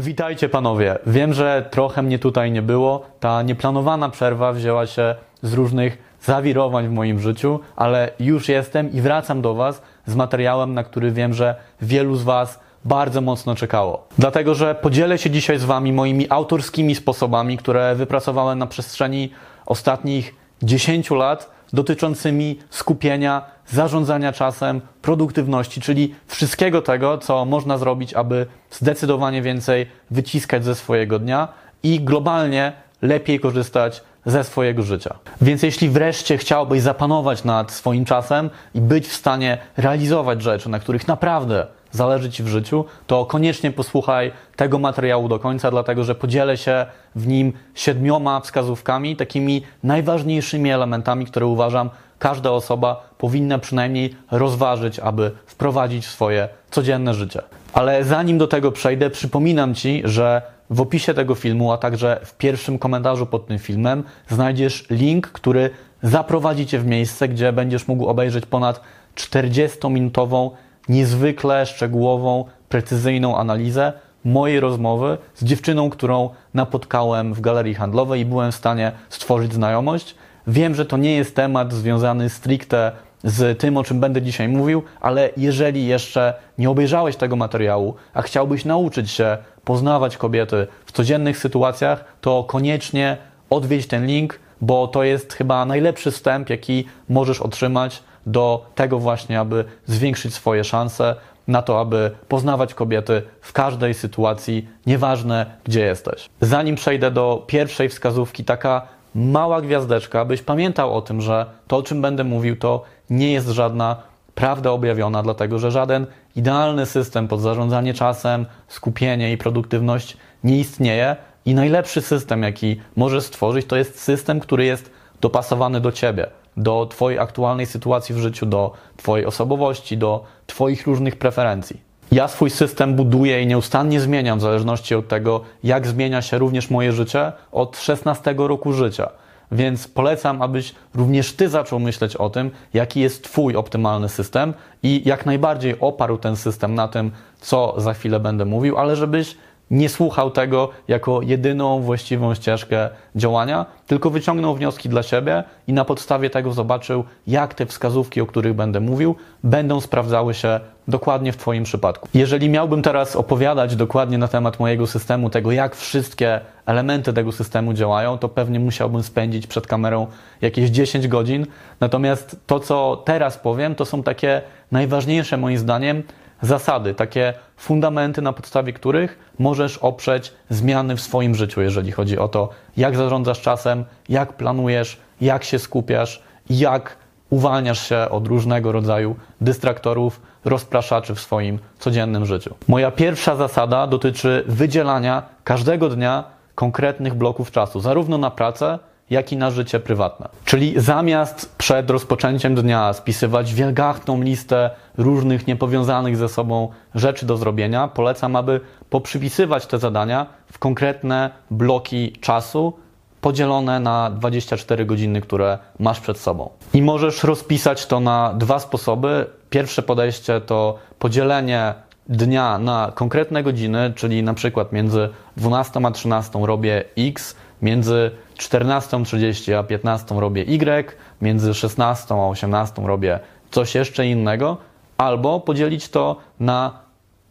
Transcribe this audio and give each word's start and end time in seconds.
Witajcie 0.00 0.48
panowie. 0.48 0.98
Wiem, 1.06 1.34
że 1.34 1.68
trochę 1.70 2.02
mnie 2.02 2.18
tutaj 2.18 2.52
nie 2.52 2.62
było. 2.62 3.06
Ta 3.20 3.42
nieplanowana 3.42 4.08
przerwa 4.08 4.52
wzięła 4.52 4.86
się 4.86 5.14
z 5.42 5.52
różnych 5.52 5.98
zawirowań 6.22 6.88
w 6.88 6.92
moim 6.92 7.20
życiu, 7.20 7.60
ale 7.76 8.10
już 8.20 8.48
jestem 8.48 8.92
i 8.92 9.00
wracam 9.00 9.42
do 9.42 9.54
Was 9.54 9.82
z 10.06 10.14
materiałem, 10.14 10.74
na 10.74 10.84
który 10.84 11.12
wiem, 11.12 11.34
że 11.34 11.54
wielu 11.82 12.16
z 12.16 12.22
Was 12.22 12.60
bardzo 12.84 13.20
mocno 13.20 13.54
czekało. 13.54 14.06
Dlatego, 14.18 14.54
że 14.54 14.74
podzielę 14.74 15.18
się 15.18 15.30
dzisiaj 15.30 15.58
z 15.58 15.64
Wami 15.64 15.92
moimi 15.92 16.26
autorskimi 16.30 16.94
sposobami, 16.94 17.56
które 17.56 17.94
wypracowałem 17.94 18.58
na 18.58 18.66
przestrzeni 18.66 19.30
ostatnich 19.66 20.34
10 20.62 21.10
lat, 21.10 21.50
dotyczącymi 21.72 22.58
skupienia, 22.70 23.42
zarządzania 23.70 24.32
czasem, 24.32 24.80
produktywności, 25.02 25.80
czyli 25.80 26.14
wszystkiego 26.26 26.82
tego, 26.82 27.18
co 27.18 27.44
można 27.44 27.78
zrobić, 27.78 28.14
aby 28.14 28.46
zdecydowanie 28.70 29.42
więcej 29.42 29.86
wyciskać 30.10 30.64
ze 30.64 30.74
swojego 30.74 31.18
dnia 31.18 31.48
i 31.82 32.00
globalnie 32.00 32.72
lepiej 33.02 33.40
korzystać 33.40 34.02
ze 34.26 34.44
swojego 34.44 34.82
życia. 34.82 35.18
Więc 35.40 35.62
jeśli 35.62 35.88
wreszcie 35.88 36.38
chciałbyś 36.38 36.82
zapanować 36.82 37.44
nad 37.44 37.72
swoim 37.72 38.04
czasem 38.04 38.50
i 38.74 38.80
być 38.80 39.06
w 39.06 39.12
stanie 39.12 39.58
realizować 39.76 40.42
rzeczy, 40.42 40.68
na 40.68 40.78
których 40.78 41.08
naprawdę 41.08 41.66
zależy 41.92 42.30
Ci 42.30 42.42
w 42.42 42.48
życiu, 42.48 42.84
to 43.06 43.26
koniecznie 43.26 43.70
posłuchaj 43.70 44.32
tego 44.56 44.78
materiału 44.78 45.28
do 45.28 45.38
końca, 45.38 45.70
dlatego 45.70 46.04
że 46.04 46.14
podzielę 46.14 46.56
się 46.56 46.86
w 47.14 47.26
nim 47.26 47.52
siedmioma 47.74 48.40
wskazówkami, 48.40 49.16
takimi 49.16 49.62
najważniejszymi 49.82 50.70
elementami, 50.70 51.26
które 51.26 51.46
uważam 51.46 51.90
każda 52.20 52.50
osoba 52.50 53.10
powinna 53.18 53.58
przynajmniej 53.58 54.14
rozważyć, 54.30 54.98
aby 54.98 55.30
wprowadzić 55.46 56.06
w 56.06 56.10
swoje 56.10 56.48
codzienne 56.70 57.14
życie. 57.14 57.42
Ale 57.72 58.04
zanim 58.04 58.38
do 58.38 58.46
tego 58.46 58.72
przejdę, 58.72 59.10
przypominam 59.10 59.74
Ci, 59.74 60.02
że 60.04 60.42
w 60.70 60.80
opisie 60.80 61.14
tego 61.14 61.34
filmu, 61.34 61.72
a 61.72 61.78
także 61.78 62.20
w 62.24 62.34
pierwszym 62.34 62.78
komentarzu 62.78 63.26
pod 63.26 63.46
tym 63.46 63.58
filmem 63.58 64.04
znajdziesz 64.28 64.86
link, 64.90 65.26
który 65.26 65.70
zaprowadzi 66.02 66.66
Cię 66.66 66.78
w 66.78 66.86
miejsce, 66.86 67.28
gdzie 67.28 67.52
będziesz 67.52 67.88
mógł 67.88 68.06
obejrzeć 68.06 68.46
ponad 68.46 68.80
40-minutową, 69.16 70.50
niezwykle 70.88 71.66
szczegółową, 71.66 72.44
precyzyjną 72.68 73.36
analizę 73.36 73.92
mojej 74.24 74.60
rozmowy 74.60 75.18
z 75.34 75.44
dziewczyną, 75.44 75.90
którą 75.90 76.30
napotkałem 76.54 77.34
w 77.34 77.40
galerii 77.40 77.74
handlowej 77.74 78.20
i 78.20 78.24
byłem 78.24 78.52
w 78.52 78.54
stanie 78.54 78.92
stworzyć 79.08 79.52
znajomość. 79.52 80.14
Wiem, 80.46 80.74
że 80.74 80.86
to 80.86 80.96
nie 80.96 81.16
jest 81.16 81.36
temat 81.36 81.72
związany 81.72 82.30
stricte 82.30 82.92
z 83.24 83.58
tym, 83.58 83.76
o 83.76 83.84
czym 83.84 84.00
będę 84.00 84.22
dzisiaj 84.22 84.48
mówił, 84.48 84.82
ale 85.00 85.30
jeżeli 85.36 85.86
jeszcze 85.86 86.34
nie 86.58 86.70
obejrzałeś 86.70 87.16
tego 87.16 87.36
materiału, 87.36 87.94
a 88.14 88.22
chciałbyś 88.22 88.64
nauczyć 88.64 89.10
się 89.10 89.38
poznawać 89.64 90.16
kobiety 90.16 90.66
w 90.86 90.92
codziennych 90.92 91.38
sytuacjach, 91.38 92.04
to 92.20 92.44
koniecznie 92.44 93.16
odwiedź 93.50 93.86
ten 93.86 94.06
link, 94.06 94.40
bo 94.60 94.88
to 94.88 95.04
jest 95.04 95.32
chyba 95.32 95.64
najlepszy 95.64 96.10
wstęp, 96.10 96.50
jaki 96.50 96.84
możesz 97.08 97.40
otrzymać 97.40 98.02
do 98.26 98.66
tego 98.74 98.98
właśnie, 98.98 99.40
aby 99.40 99.64
zwiększyć 99.86 100.34
swoje 100.34 100.64
szanse 100.64 101.16
na 101.48 101.62
to, 101.62 101.80
aby 101.80 102.10
poznawać 102.28 102.74
kobiety 102.74 103.22
w 103.40 103.52
każdej 103.52 103.94
sytuacji, 103.94 104.68
nieważne 104.86 105.46
gdzie 105.64 105.80
jesteś. 105.80 106.28
Zanim 106.40 106.76
przejdę 106.76 107.10
do 107.10 107.44
pierwszej 107.46 107.88
wskazówki, 107.88 108.44
taka 108.44 108.88
mała 109.14 109.60
gwiazdeczka, 109.60 110.20
abyś 110.20 110.42
pamiętał 110.42 110.94
o 110.94 111.02
tym, 111.02 111.20
że 111.20 111.46
to, 111.66 111.76
o 111.76 111.82
czym 111.82 112.02
będę 112.02 112.24
mówił, 112.24 112.56
to 112.56 112.82
nie 113.10 113.32
jest 113.32 113.48
żadna 113.48 113.96
prawda 114.34 114.70
objawiona, 114.70 115.22
dlatego 115.22 115.58
że 115.58 115.70
żaden 115.70 116.06
idealny 116.36 116.86
system 116.86 117.28
pod 117.28 117.40
zarządzanie 117.40 117.94
czasem, 117.94 118.46
skupienie 118.68 119.32
i 119.32 119.38
produktywność 119.38 120.16
nie 120.44 120.58
istnieje. 120.58 121.16
I 121.46 121.54
najlepszy 121.54 122.00
system, 122.00 122.42
jaki 122.42 122.80
możesz 122.96 123.24
stworzyć, 123.24 123.66
to 123.66 123.76
jest 123.76 124.00
system, 124.00 124.40
który 124.40 124.64
jest 124.64 124.90
dopasowany 125.20 125.80
do 125.80 125.92
ciebie, 125.92 126.26
do 126.56 126.86
Twojej 126.86 127.18
aktualnej 127.18 127.66
sytuacji 127.66 128.14
w 128.14 128.18
życiu, 128.18 128.46
do 128.46 128.72
Twojej 128.96 129.26
osobowości, 129.26 129.98
do 129.98 130.24
Twoich 130.46 130.86
różnych 130.86 131.16
preferencji. 131.16 131.89
Ja 132.12 132.28
swój 132.28 132.50
system 132.50 132.94
buduję 132.94 133.42
i 133.42 133.46
nieustannie 133.46 134.00
zmieniam 134.00 134.38
w 134.38 134.42
zależności 134.42 134.94
od 134.94 135.08
tego, 135.08 135.40
jak 135.64 135.86
zmienia 135.86 136.22
się 136.22 136.38
również 136.38 136.70
moje 136.70 136.92
życie 136.92 137.32
od 137.52 137.78
16 137.78 138.34
roku 138.38 138.72
życia. 138.72 139.08
Więc 139.52 139.88
polecam, 139.88 140.42
abyś 140.42 140.74
również 140.94 141.32
Ty 141.32 141.48
zaczął 141.48 141.78
myśleć 141.78 142.16
o 142.16 142.30
tym, 142.30 142.50
jaki 142.74 143.00
jest 143.00 143.24
Twój 143.24 143.56
optymalny 143.56 144.08
system 144.08 144.54
i 144.82 145.02
jak 145.04 145.26
najbardziej 145.26 145.80
oparł 145.80 146.18
ten 146.18 146.36
system 146.36 146.74
na 146.74 146.88
tym, 146.88 147.10
co 147.40 147.74
za 147.76 147.94
chwilę 147.94 148.20
będę 148.20 148.44
mówił, 148.44 148.78
ale 148.78 148.96
żebyś 148.96 149.36
nie 149.70 149.88
słuchał 149.88 150.30
tego 150.30 150.68
jako 150.88 151.22
jedyną 151.22 151.80
właściwą 151.80 152.34
ścieżkę 152.34 152.88
działania, 153.16 153.66
tylko 153.86 154.10
wyciągnął 154.10 154.54
wnioski 154.54 154.88
dla 154.88 155.02
siebie 155.02 155.44
i 155.66 155.72
na 155.72 155.84
podstawie 155.84 156.30
tego 156.30 156.52
zobaczył, 156.52 157.04
jak 157.26 157.54
te 157.54 157.66
wskazówki, 157.66 158.20
o 158.20 158.26
których 158.26 158.54
będę 158.54 158.80
mówił, 158.80 159.14
będą 159.44 159.80
sprawdzały 159.80 160.34
się 160.34 160.60
dokładnie 160.88 161.32
w 161.32 161.36
Twoim 161.36 161.64
przypadku. 161.64 162.08
Jeżeli 162.14 162.48
miałbym 162.48 162.82
teraz 162.82 163.16
opowiadać 163.16 163.76
dokładnie 163.76 164.18
na 164.18 164.28
temat 164.28 164.60
mojego 164.60 164.86
systemu, 164.86 165.30
tego 165.30 165.52
jak 165.52 165.76
wszystkie 165.76 166.40
elementy 166.66 167.12
tego 167.12 167.32
systemu 167.32 167.72
działają, 167.72 168.18
to 168.18 168.28
pewnie 168.28 168.60
musiałbym 168.60 169.02
spędzić 169.02 169.46
przed 169.46 169.66
kamerą 169.66 170.06
jakieś 170.40 170.70
10 170.70 171.08
godzin. 171.08 171.46
Natomiast 171.80 172.36
to, 172.46 172.60
co 172.60 173.02
teraz 173.04 173.38
powiem, 173.38 173.74
to 173.74 173.84
są 173.84 174.02
takie 174.02 174.42
najważniejsze 174.72 175.36
moim 175.36 175.58
zdaniem 175.58 176.02
zasady, 176.42 176.94
takie 176.94 177.34
fundamenty, 177.56 178.22
na 178.22 178.32
podstawie 178.32 178.72
których 178.72 179.18
możesz 179.38 179.78
oprzeć 179.78 180.32
zmiany 180.50 180.96
w 180.96 181.00
swoim 181.00 181.34
życiu, 181.34 181.60
jeżeli 181.60 181.92
chodzi 181.92 182.18
o 182.18 182.28
to, 182.28 182.48
jak 182.76 182.96
zarządzasz 182.96 183.40
czasem, 183.40 183.84
jak 184.08 184.32
planujesz, 184.32 185.00
jak 185.20 185.44
się 185.44 185.58
skupiasz, 185.58 186.22
jak 186.50 186.96
uwalniasz 187.30 187.88
się 187.88 188.06
od 188.10 188.26
różnego 188.26 188.72
rodzaju 188.72 189.16
dystraktorów, 189.40 190.20
rozpraszaczy 190.44 191.14
w 191.14 191.20
swoim 191.20 191.58
codziennym 191.78 192.26
życiu. 192.26 192.54
Moja 192.68 192.90
pierwsza 192.90 193.36
zasada 193.36 193.86
dotyczy 193.86 194.44
wydzielania 194.46 195.22
każdego 195.44 195.88
dnia 195.88 196.24
konkretnych 196.54 197.14
bloków 197.14 197.50
czasu, 197.50 197.80
zarówno 197.80 198.18
na 198.18 198.30
pracę, 198.30 198.78
jak 199.10 199.32
i 199.32 199.36
na 199.36 199.50
życie 199.50 199.80
prywatne. 199.80 200.28
Czyli 200.44 200.74
zamiast 200.76 201.54
przed 201.58 201.90
rozpoczęciem 201.90 202.54
dnia 202.54 202.92
spisywać 202.92 203.54
wielgachną 203.54 204.22
listę 204.22 204.70
różnych 204.98 205.46
niepowiązanych 205.46 206.16
ze 206.16 206.28
sobą 206.28 206.68
rzeczy 206.94 207.26
do 207.26 207.36
zrobienia, 207.36 207.88
polecam, 207.88 208.36
aby 208.36 208.60
poprzypisywać 208.90 209.66
te 209.66 209.78
zadania 209.78 210.26
w 210.52 210.58
konkretne 210.58 211.30
bloki 211.50 212.12
czasu, 212.12 212.72
podzielone 213.20 213.80
na 213.80 214.10
24 214.10 214.86
godziny, 214.86 215.20
które 215.20 215.58
masz 215.78 216.00
przed 216.00 216.18
sobą. 216.18 216.50
I 216.74 216.82
możesz 216.82 217.24
rozpisać 217.24 217.86
to 217.86 218.00
na 218.00 218.34
dwa 218.34 218.58
sposoby. 218.58 219.26
Pierwsze 219.50 219.82
podejście 219.82 220.40
to 220.40 220.78
podzielenie 220.98 221.74
dnia 222.08 222.58
na 222.58 222.92
konkretne 222.94 223.42
godziny, 223.42 223.92
czyli 223.96 224.22
na 224.22 224.34
przykład 224.34 224.72
między 224.72 225.08
12 225.36 225.80
a 225.86 225.90
13 225.90 226.38
robię 226.42 226.84
X, 226.98 227.36
między 227.62 228.10
14.30 228.40 229.54
a 229.54 229.62
15 229.62 230.20
robię 230.20 230.42
Y, 230.42 230.84
między 231.22 231.54
16 231.54 232.14
a 232.14 232.28
18 232.28 232.82
robię 232.82 233.20
coś 233.50 233.74
jeszcze 233.74 234.06
innego, 234.06 234.56
albo 234.98 235.40
podzielić 235.40 235.88
to 235.88 236.16
na 236.40 236.78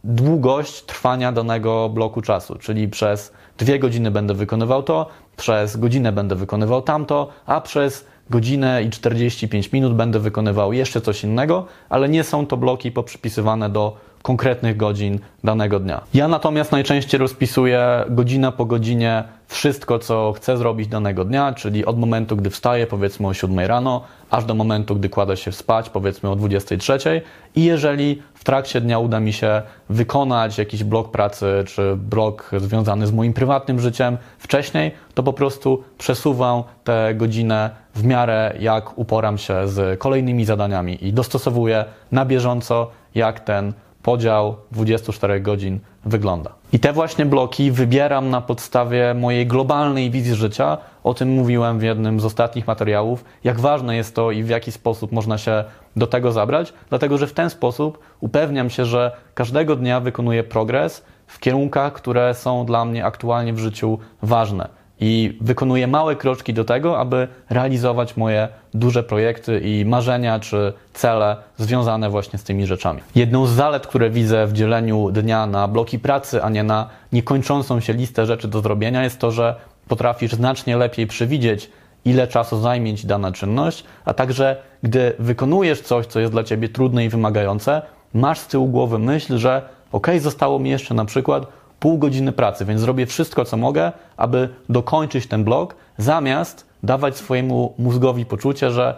długość 0.04 0.82
trwania 0.82 1.32
danego 1.32 1.88
bloku 1.88 2.22
czasu, 2.22 2.58
czyli 2.58 2.88
przez 2.88 3.32
dwie 3.58 3.78
godziny 3.78 4.10
będę 4.10 4.34
wykonywał 4.34 4.82
to, 4.82 5.06
przez 5.36 5.76
godzinę 5.76 6.12
będę 6.12 6.34
wykonywał 6.34 6.82
tamto, 6.82 7.28
a 7.46 7.60
przez 7.60 8.04
godzinę 8.30 8.82
i 8.82 8.90
45 8.90 9.72
minut 9.72 9.94
będę 9.94 10.18
wykonywał 10.18 10.72
jeszcze 10.72 11.00
coś 11.00 11.24
innego, 11.24 11.66
ale 11.88 12.08
nie 12.08 12.24
są 12.24 12.46
to 12.46 12.56
bloki 12.56 12.92
poprzypisywane 12.92 13.70
do 13.70 13.96
konkretnych 14.22 14.76
godzin 14.76 15.18
danego 15.44 15.80
dnia. 15.80 16.00
Ja 16.14 16.28
natomiast 16.28 16.72
najczęściej 16.72 17.20
rozpisuję 17.20 18.04
godzina 18.08 18.52
po 18.52 18.64
godzinie 18.64 19.24
wszystko, 19.50 19.98
co 19.98 20.32
chcę 20.36 20.56
zrobić 20.56 20.88
danego 20.88 21.24
dnia, 21.24 21.52
czyli 21.52 21.84
od 21.84 21.98
momentu, 21.98 22.36
gdy 22.36 22.50
wstaję, 22.50 22.86
powiedzmy 22.86 23.26
o 23.28 23.34
7 23.34 23.58
rano, 23.58 24.04
aż 24.30 24.44
do 24.44 24.54
momentu, 24.54 24.96
gdy 24.96 25.08
kładę 25.08 25.36
się 25.36 25.52
spać, 25.52 25.90
powiedzmy 25.90 26.30
o 26.30 26.36
23. 26.36 27.22
I 27.54 27.64
jeżeli 27.64 28.22
w 28.34 28.44
trakcie 28.44 28.80
dnia 28.80 28.98
uda 28.98 29.20
mi 29.20 29.32
się 29.32 29.62
wykonać 29.88 30.58
jakiś 30.58 30.84
blok 30.84 31.10
pracy, 31.10 31.64
czy 31.66 31.96
blok 31.96 32.50
związany 32.56 33.06
z 33.06 33.12
moim 33.12 33.32
prywatnym 33.32 33.80
życiem 33.80 34.18
wcześniej, 34.38 34.92
to 35.14 35.22
po 35.22 35.32
prostu 35.32 35.84
przesuwam 35.98 36.62
tę 36.84 37.14
godzinę 37.14 37.70
w 37.94 38.04
miarę 38.04 38.54
jak 38.60 38.98
uporam 38.98 39.38
się 39.38 39.68
z 39.68 39.98
kolejnymi 39.98 40.44
zadaniami 40.44 41.06
i 41.06 41.12
dostosowuję 41.12 41.84
na 42.12 42.24
bieżąco, 42.24 42.90
jak 43.14 43.40
ten 43.40 43.72
podział 44.02 44.56
24 44.72 45.40
godzin 45.40 45.78
wygląda. 46.04 46.50
I 46.72 46.80
te 46.80 46.92
właśnie 46.92 47.26
bloki 47.26 47.70
wybieram 47.70 48.30
na 48.30 48.40
podstawie 48.40 49.14
mojej 49.14 49.46
globalnej 49.46 50.10
wizji 50.10 50.34
życia. 50.34 50.78
O 51.04 51.14
tym 51.14 51.28
mówiłem 51.28 51.78
w 51.78 51.82
jednym 51.82 52.20
z 52.20 52.24
ostatnich 52.24 52.66
materiałów, 52.66 53.24
jak 53.44 53.60
ważne 53.60 53.96
jest 53.96 54.14
to 54.14 54.30
i 54.30 54.42
w 54.42 54.48
jaki 54.48 54.72
sposób 54.72 55.12
można 55.12 55.38
się 55.38 55.64
do 55.96 56.06
tego 56.06 56.32
zabrać, 56.32 56.72
dlatego 56.88 57.18
że 57.18 57.26
w 57.26 57.32
ten 57.32 57.50
sposób 57.50 57.98
upewniam 58.20 58.70
się, 58.70 58.84
że 58.84 59.16
każdego 59.34 59.76
dnia 59.76 60.00
wykonuję 60.00 60.44
progres 60.44 61.04
w 61.26 61.38
kierunkach, 61.38 61.92
które 61.92 62.34
są 62.34 62.66
dla 62.66 62.84
mnie 62.84 63.04
aktualnie 63.04 63.52
w 63.52 63.58
życiu 63.58 63.98
ważne. 64.22 64.79
I 65.00 65.38
wykonuję 65.40 65.86
małe 65.86 66.16
kroczki 66.16 66.54
do 66.54 66.64
tego, 66.64 66.98
aby 66.98 67.28
realizować 67.50 68.16
moje 68.16 68.48
duże 68.74 69.02
projekty 69.02 69.60
i 69.60 69.84
marzenia 69.84 70.40
czy 70.40 70.72
cele 70.92 71.36
związane 71.58 72.10
właśnie 72.10 72.38
z 72.38 72.44
tymi 72.44 72.66
rzeczami. 72.66 73.00
Jedną 73.14 73.46
z 73.46 73.50
zalet, 73.50 73.86
które 73.86 74.10
widzę 74.10 74.46
w 74.46 74.52
dzieleniu 74.52 75.10
dnia 75.10 75.46
na 75.46 75.68
bloki 75.68 75.98
pracy, 75.98 76.42
a 76.42 76.48
nie 76.48 76.62
na 76.62 76.88
niekończącą 77.12 77.80
się 77.80 77.92
listę 77.92 78.26
rzeczy 78.26 78.48
do 78.48 78.60
zrobienia, 78.60 79.04
jest 79.04 79.18
to, 79.18 79.30
że 79.30 79.54
potrafisz 79.88 80.32
znacznie 80.32 80.76
lepiej 80.76 81.06
przewidzieć, 81.06 81.70
ile 82.04 82.28
czasu 82.28 82.60
zajmie 82.60 82.94
ci 82.94 83.06
dana 83.06 83.32
czynność, 83.32 83.84
a 84.04 84.14
także 84.14 84.56
gdy 84.82 85.12
wykonujesz 85.18 85.80
coś, 85.80 86.06
co 86.06 86.20
jest 86.20 86.32
dla 86.32 86.44
ciebie 86.44 86.68
trudne 86.68 87.04
i 87.04 87.08
wymagające, 87.08 87.82
masz 88.14 88.38
z 88.38 88.46
tyłu 88.46 88.68
głowy 88.68 88.98
myśl, 88.98 89.38
że 89.38 89.62
ok, 89.92 90.06
zostało 90.18 90.58
mi 90.58 90.70
jeszcze 90.70 90.94
na 90.94 91.04
przykład 91.04 91.46
pół 91.80 91.98
godziny 91.98 92.32
pracy, 92.32 92.64
więc 92.64 92.80
zrobię 92.80 93.06
wszystko, 93.06 93.44
co 93.44 93.56
mogę, 93.56 93.92
aby 94.16 94.48
dokończyć 94.68 95.26
ten 95.26 95.44
blok, 95.44 95.74
zamiast 95.98 96.66
dawać 96.82 97.16
swojemu 97.16 97.74
mózgowi 97.78 98.26
poczucie, 98.26 98.70
że 98.70 98.94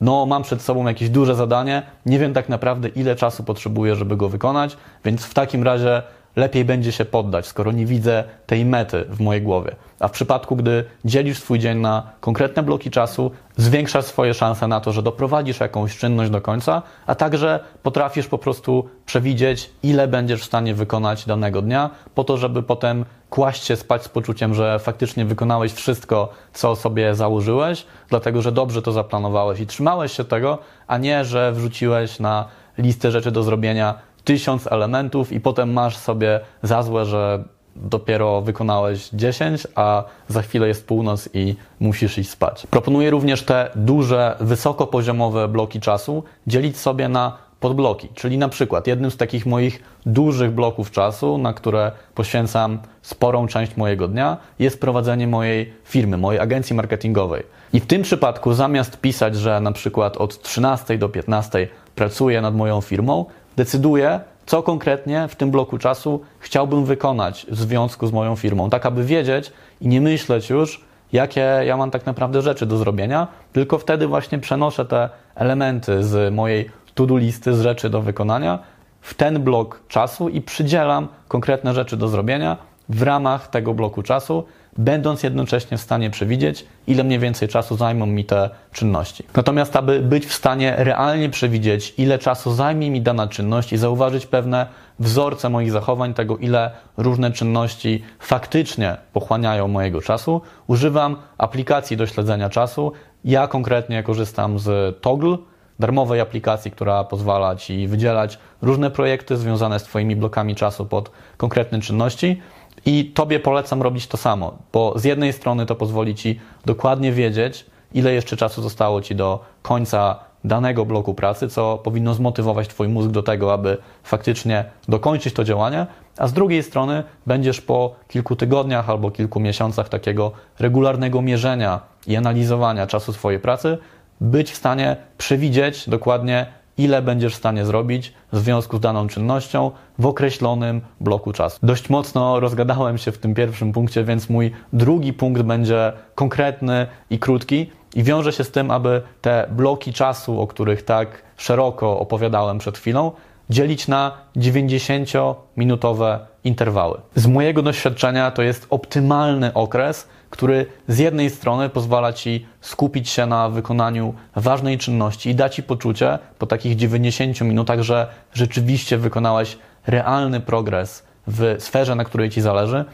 no, 0.00 0.26
mam 0.26 0.42
przed 0.42 0.62
sobą 0.62 0.86
jakieś 0.86 1.10
duże 1.10 1.34
zadanie, 1.34 1.82
nie 2.06 2.18
wiem 2.18 2.32
tak 2.32 2.48
naprawdę, 2.48 2.88
ile 2.88 3.16
czasu 3.16 3.44
potrzebuję, 3.44 3.96
żeby 3.96 4.16
go 4.16 4.28
wykonać, 4.28 4.76
więc 5.04 5.24
w 5.24 5.34
takim 5.34 5.62
razie 5.62 6.02
lepiej 6.36 6.64
będzie 6.64 6.92
się 6.92 7.04
poddać, 7.04 7.46
skoro 7.46 7.72
nie 7.72 7.86
widzę 7.86 8.24
tej 8.46 8.64
mety 8.64 9.04
w 9.08 9.20
mojej 9.20 9.42
głowie. 9.42 9.76
A 10.00 10.08
w 10.08 10.10
przypadku, 10.10 10.56
gdy 10.56 10.84
dzielisz 11.04 11.38
swój 11.38 11.58
dzień 11.58 11.78
na 11.78 12.10
konkretne 12.20 12.62
bloki 12.62 12.90
czasu, 12.90 13.30
zwiększasz 13.56 14.04
swoje 14.04 14.34
szanse 14.34 14.68
na 14.68 14.80
to, 14.80 14.92
że 14.92 15.02
doprowadzisz 15.02 15.60
jakąś 15.60 15.98
czynność 15.98 16.30
do 16.30 16.40
końca, 16.40 16.82
a 17.06 17.14
także 17.14 17.60
potrafisz 17.82 18.26
po 18.26 18.38
prostu 18.38 18.88
przewidzieć, 19.06 19.70
ile 19.82 20.08
będziesz 20.08 20.40
w 20.40 20.44
stanie 20.44 20.74
wykonać 20.74 21.26
danego 21.26 21.62
dnia, 21.62 21.90
po 22.14 22.24
to, 22.24 22.36
żeby 22.36 22.62
potem 22.62 23.04
kłaść 23.30 23.64
się 23.64 23.76
spać 23.76 24.02
z 24.02 24.08
poczuciem, 24.08 24.54
że 24.54 24.78
faktycznie 24.78 25.24
wykonałeś 25.24 25.72
wszystko, 25.72 26.28
co 26.52 26.76
sobie 26.76 27.14
założyłeś, 27.14 27.86
dlatego 28.08 28.42
że 28.42 28.52
dobrze 28.52 28.82
to 28.82 28.92
zaplanowałeś 28.92 29.60
i 29.60 29.66
trzymałeś 29.66 30.12
się 30.12 30.24
tego, 30.24 30.58
a 30.86 30.98
nie, 30.98 31.24
że 31.24 31.52
wrzuciłeś 31.52 32.18
na 32.20 32.48
listę 32.78 33.10
rzeczy 33.10 33.30
do 33.30 33.42
zrobienia 33.42 33.94
tysiąc 34.30 34.66
elementów 34.66 35.32
i 35.32 35.40
potem 35.40 35.72
masz 35.72 35.96
sobie 35.96 36.40
za 36.62 36.82
złe, 36.82 37.06
że 37.06 37.44
dopiero 37.76 38.42
wykonałeś 38.42 39.08
10, 39.12 39.66
a 39.74 40.04
za 40.28 40.42
chwilę 40.42 40.68
jest 40.68 40.86
północ 40.86 41.28
i 41.34 41.56
musisz 41.80 42.18
iść 42.18 42.30
spać. 42.30 42.66
Proponuję 42.70 43.10
również 43.10 43.42
te 43.42 43.70
duże, 43.74 44.36
wysokopoziomowe 44.40 45.48
bloki 45.48 45.80
czasu 45.80 46.24
dzielić 46.46 46.78
sobie 46.78 47.08
na 47.08 47.36
podbloki, 47.60 48.08
czyli 48.14 48.38
na 48.38 48.48
przykład 48.48 48.86
jednym 48.86 49.10
z 49.10 49.16
takich 49.16 49.46
moich 49.46 49.82
dużych 50.06 50.50
bloków 50.50 50.90
czasu, 50.90 51.38
na 51.38 51.52
które 51.52 51.92
poświęcam 52.14 52.78
sporą 53.02 53.46
część 53.46 53.76
mojego 53.76 54.08
dnia, 54.08 54.36
jest 54.58 54.80
prowadzenie 54.80 55.26
mojej 55.26 55.72
firmy, 55.84 56.16
mojej 56.16 56.40
agencji 56.40 56.76
marketingowej. 56.76 57.42
I 57.72 57.80
w 57.80 57.86
tym 57.86 58.02
przypadku 58.02 58.52
zamiast 58.52 59.00
pisać, 59.00 59.36
że 59.36 59.60
na 59.60 59.72
przykład 59.72 60.16
od 60.16 60.42
13 60.42 60.98
do 60.98 61.08
15 61.08 61.68
pracuję 61.94 62.40
nad 62.40 62.54
moją 62.54 62.80
firmą, 62.80 63.24
decyduję, 63.56 64.20
co 64.46 64.62
konkretnie 64.62 65.28
w 65.28 65.36
tym 65.36 65.50
bloku 65.50 65.78
czasu 65.78 66.20
chciałbym 66.38 66.84
wykonać 66.84 67.46
w 67.50 67.58
związku 67.58 68.06
z 68.06 68.12
moją 68.12 68.36
firmą, 68.36 68.70
tak 68.70 68.86
aby 68.86 69.04
wiedzieć 69.04 69.52
i 69.80 69.88
nie 69.88 70.00
myśleć 70.00 70.50
już, 70.50 70.84
jakie 71.12 71.40
ja 71.40 71.76
mam 71.76 71.90
tak 71.90 72.06
naprawdę 72.06 72.42
rzeczy 72.42 72.66
do 72.66 72.76
zrobienia, 72.76 73.28
tylko 73.52 73.78
wtedy 73.78 74.06
właśnie 74.06 74.38
przenoszę 74.38 74.84
te 74.84 75.08
elementy 75.34 76.04
z 76.04 76.34
mojej 76.34 76.70
to-do 76.94 77.16
listy, 77.16 77.54
z 77.54 77.60
rzeczy 77.60 77.90
do 77.90 78.02
wykonania 78.02 78.58
w 79.00 79.14
ten 79.14 79.42
blok 79.42 79.80
czasu 79.88 80.28
i 80.28 80.40
przydzielam 80.40 81.08
konkretne 81.28 81.74
rzeczy 81.74 81.96
do 81.96 82.08
zrobienia 82.08 82.56
w 82.88 83.02
ramach 83.02 83.48
tego 83.48 83.74
bloku 83.74 84.02
czasu, 84.02 84.44
będąc 84.78 85.22
jednocześnie 85.22 85.78
w 85.78 85.80
stanie 85.80 86.10
przewidzieć, 86.10 86.66
ile 86.86 87.04
mniej 87.04 87.18
więcej 87.18 87.48
czasu 87.48 87.76
zajmą 87.76 88.06
mi 88.06 88.24
te 88.24 88.50
czynności. 88.72 89.24
Natomiast, 89.36 89.76
aby 89.76 90.00
być 90.00 90.26
w 90.26 90.32
stanie 90.32 90.74
realnie 90.78 91.28
przewidzieć, 91.28 91.94
ile 91.98 92.18
czasu 92.18 92.54
zajmie 92.54 92.90
mi 92.90 93.00
dana 93.00 93.28
czynność 93.28 93.72
i 93.72 93.76
zauważyć 93.76 94.26
pewne 94.26 94.66
wzorce 94.98 95.48
moich 95.48 95.70
zachowań, 95.70 96.14
tego 96.14 96.36
ile 96.36 96.70
różne 96.96 97.30
czynności 97.30 98.02
faktycznie 98.18 98.96
pochłaniają 99.12 99.68
mojego 99.68 100.00
czasu, 100.00 100.40
używam 100.66 101.16
aplikacji 101.38 101.96
do 101.96 102.06
śledzenia 102.06 102.50
czasu. 102.50 102.92
Ja 103.24 103.48
konkretnie 103.48 104.02
korzystam 104.02 104.58
z 104.58 105.00
Toggle, 105.00 105.36
darmowej 105.80 106.20
aplikacji, 106.20 106.70
która 106.70 107.04
pozwala 107.04 107.56
Ci 107.56 107.88
wydzielać 107.88 108.38
różne 108.62 108.90
projekty 108.90 109.36
związane 109.36 109.78
z 109.78 109.82
Twoimi 109.82 110.16
blokami 110.16 110.54
czasu 110.54 110.86
pod 110.86 111.10
konkretne 111.36 111.80
czynności. 111.80 112.40
I 112.86 113.04
Tobie 113.04 113.40
polecam 113.40 113.82
robić 113.82 114.06
to 114.06 114.16
samo, 114.16 114.58
bo 114.72 114.98
z 114.98 115.04
jednej 115.04 115.32
strony 115.32 115.66
to 115.66 115.74
pozwoli 115.74 116.14
Ci 116.14 116.40
dokładnie 116.64 117.12
wiedzieć, 117.12 117.66
ile 117.94 118.12
jeszcze 118.12 118.36
czasu 118.36 118.62
zostało 118.62 119.02
Ci 119.02 119.14
do 119.14 119.44
końca 119.62 120.18
danego 120.44 120.86
bloku 120.86 121.14
pracy, 121.14 121.48
co 121.48 121.78
powinno 121.78 122.14
zmotywować 122.14 122.68
Twój 122.68 122.88
mózg 122.88 123.10
do 123.10 123.22
tego, 123.22 123.52
aby 123.52 123.78
faktycznie 124.02 124.64
dokończyć 124.88 125.34
to 125.34 125.44
działanie, 125.44 125.86
a 126.18 126.26
z 126.26 126.32
drugiej 126.32 126.62
strony 126.62 127.04
będziesz 127.26 127.60
po 127.60 127.94
kilku 128.08 128.36
tygodniach 128.36 128.90
albo 128.90 129.10
kilku 129.10 129.40
miesiącach 129.40 129.88
takiego 129.88 130.32
regularnego 130.58 131.22
mierzenia 131.22 131.80
i 132.06 132.16
analizowania 132.16 132.86
czasu 132.86 133.12
swojej 133.12 133.40
pracy, 133.40 133.78
być 134.20 134.50
w 134.50 134.56
stanie 134.56 134.96
przewidzieć 135.18 135.88
dokładnie, 135.88 136.46
ile 136.80 137.02
będziesz 137.02 137.34
w 137.34 137.36
stanie 137.36 137.64
zrobić 137.64 138.12
w 138.32 138.38
związku 138.38 138.76
z 138.76 138.80
daną 138.80 139.08
czynnością 139.08 139.70
w 139.98 140.06
określonym 140.06 140.80
bloku 141.00 141.32
czasu. 141.32 141.58
Dość 141.62 141.90
mocno 141.90 142.40
rozgadałem 142.40 142.98
się 142.98 143.12
w 143.12 143.18
tym 143.18 143.34
pierwszym 143.34 143.72
punkcie, 143.72 144.04
więc 144.04 144.30
mój 144.30 144.52
drugi 144.72 145.12
punkt 145.12 145.42
będzie 145.42 145.92
konkretny 146.14 146.86
i 147.10 147.18
krótki 147.18 147.70
i 147.94 148.02
wiąże 148.02 148.32
się 148.32 148.44
z 148.44 148.50
tym, 148.50 148.70
aby 148.70 149.02
te 149.20 149.48
bloki 149.50 149.92
czasu, 149.92 150.40
o 150.40 150.46
których 150.46 150.82
tak 150.82 151.22
szeroko 151.36 151.98
opowiadałem 151.98 152.58
przed 152.58 152.78
chwilą, 152.78 153.12
dzielić 153.50 153.88
na 153.88 154.12
90-minutowe 154.36 156.18
interwały. 156.44 157.00
Z 157.14 157.26
mojego 157.26 157.62
doświadczenia 157.62 158.30
to 158.30 158.42
jest 158.42 158.66
optymalny 158.70 159.54
okres, 159.54 160.08
który 160.30 160.66
z 160.88 160.98
jednej 160.98 161.30
strony 161.30 161.68
pozwala 161.68 162.12
ci 162.12 162.46
skupić 162.60 163.08
się 163.08 163.26
na 163.26 163.48
wykonaniu 163.48 164.14
ważnej 164.36 164.78
czynności 164.78 165.30
i 165.30 165.34
da 165.34 165.48
ci 165.48 165.62
poczucie 165.62 166.18
po 166.38 166.46
takich 166.46 166.76
90 166.76 167.40
minutach, 167.40 167.80
że 167.80 168.06
rzeczywiście 168.32 168.98
wykonałeś 168.98 169.58
realny 169.86 170.40
progres 170.40 171.04
w 171.26 171.56
sferze, 171.58 171.94
na 171.94 172.04
której 172.04 172.30
ci 172.30 172.40
zależy, 172.40 172.84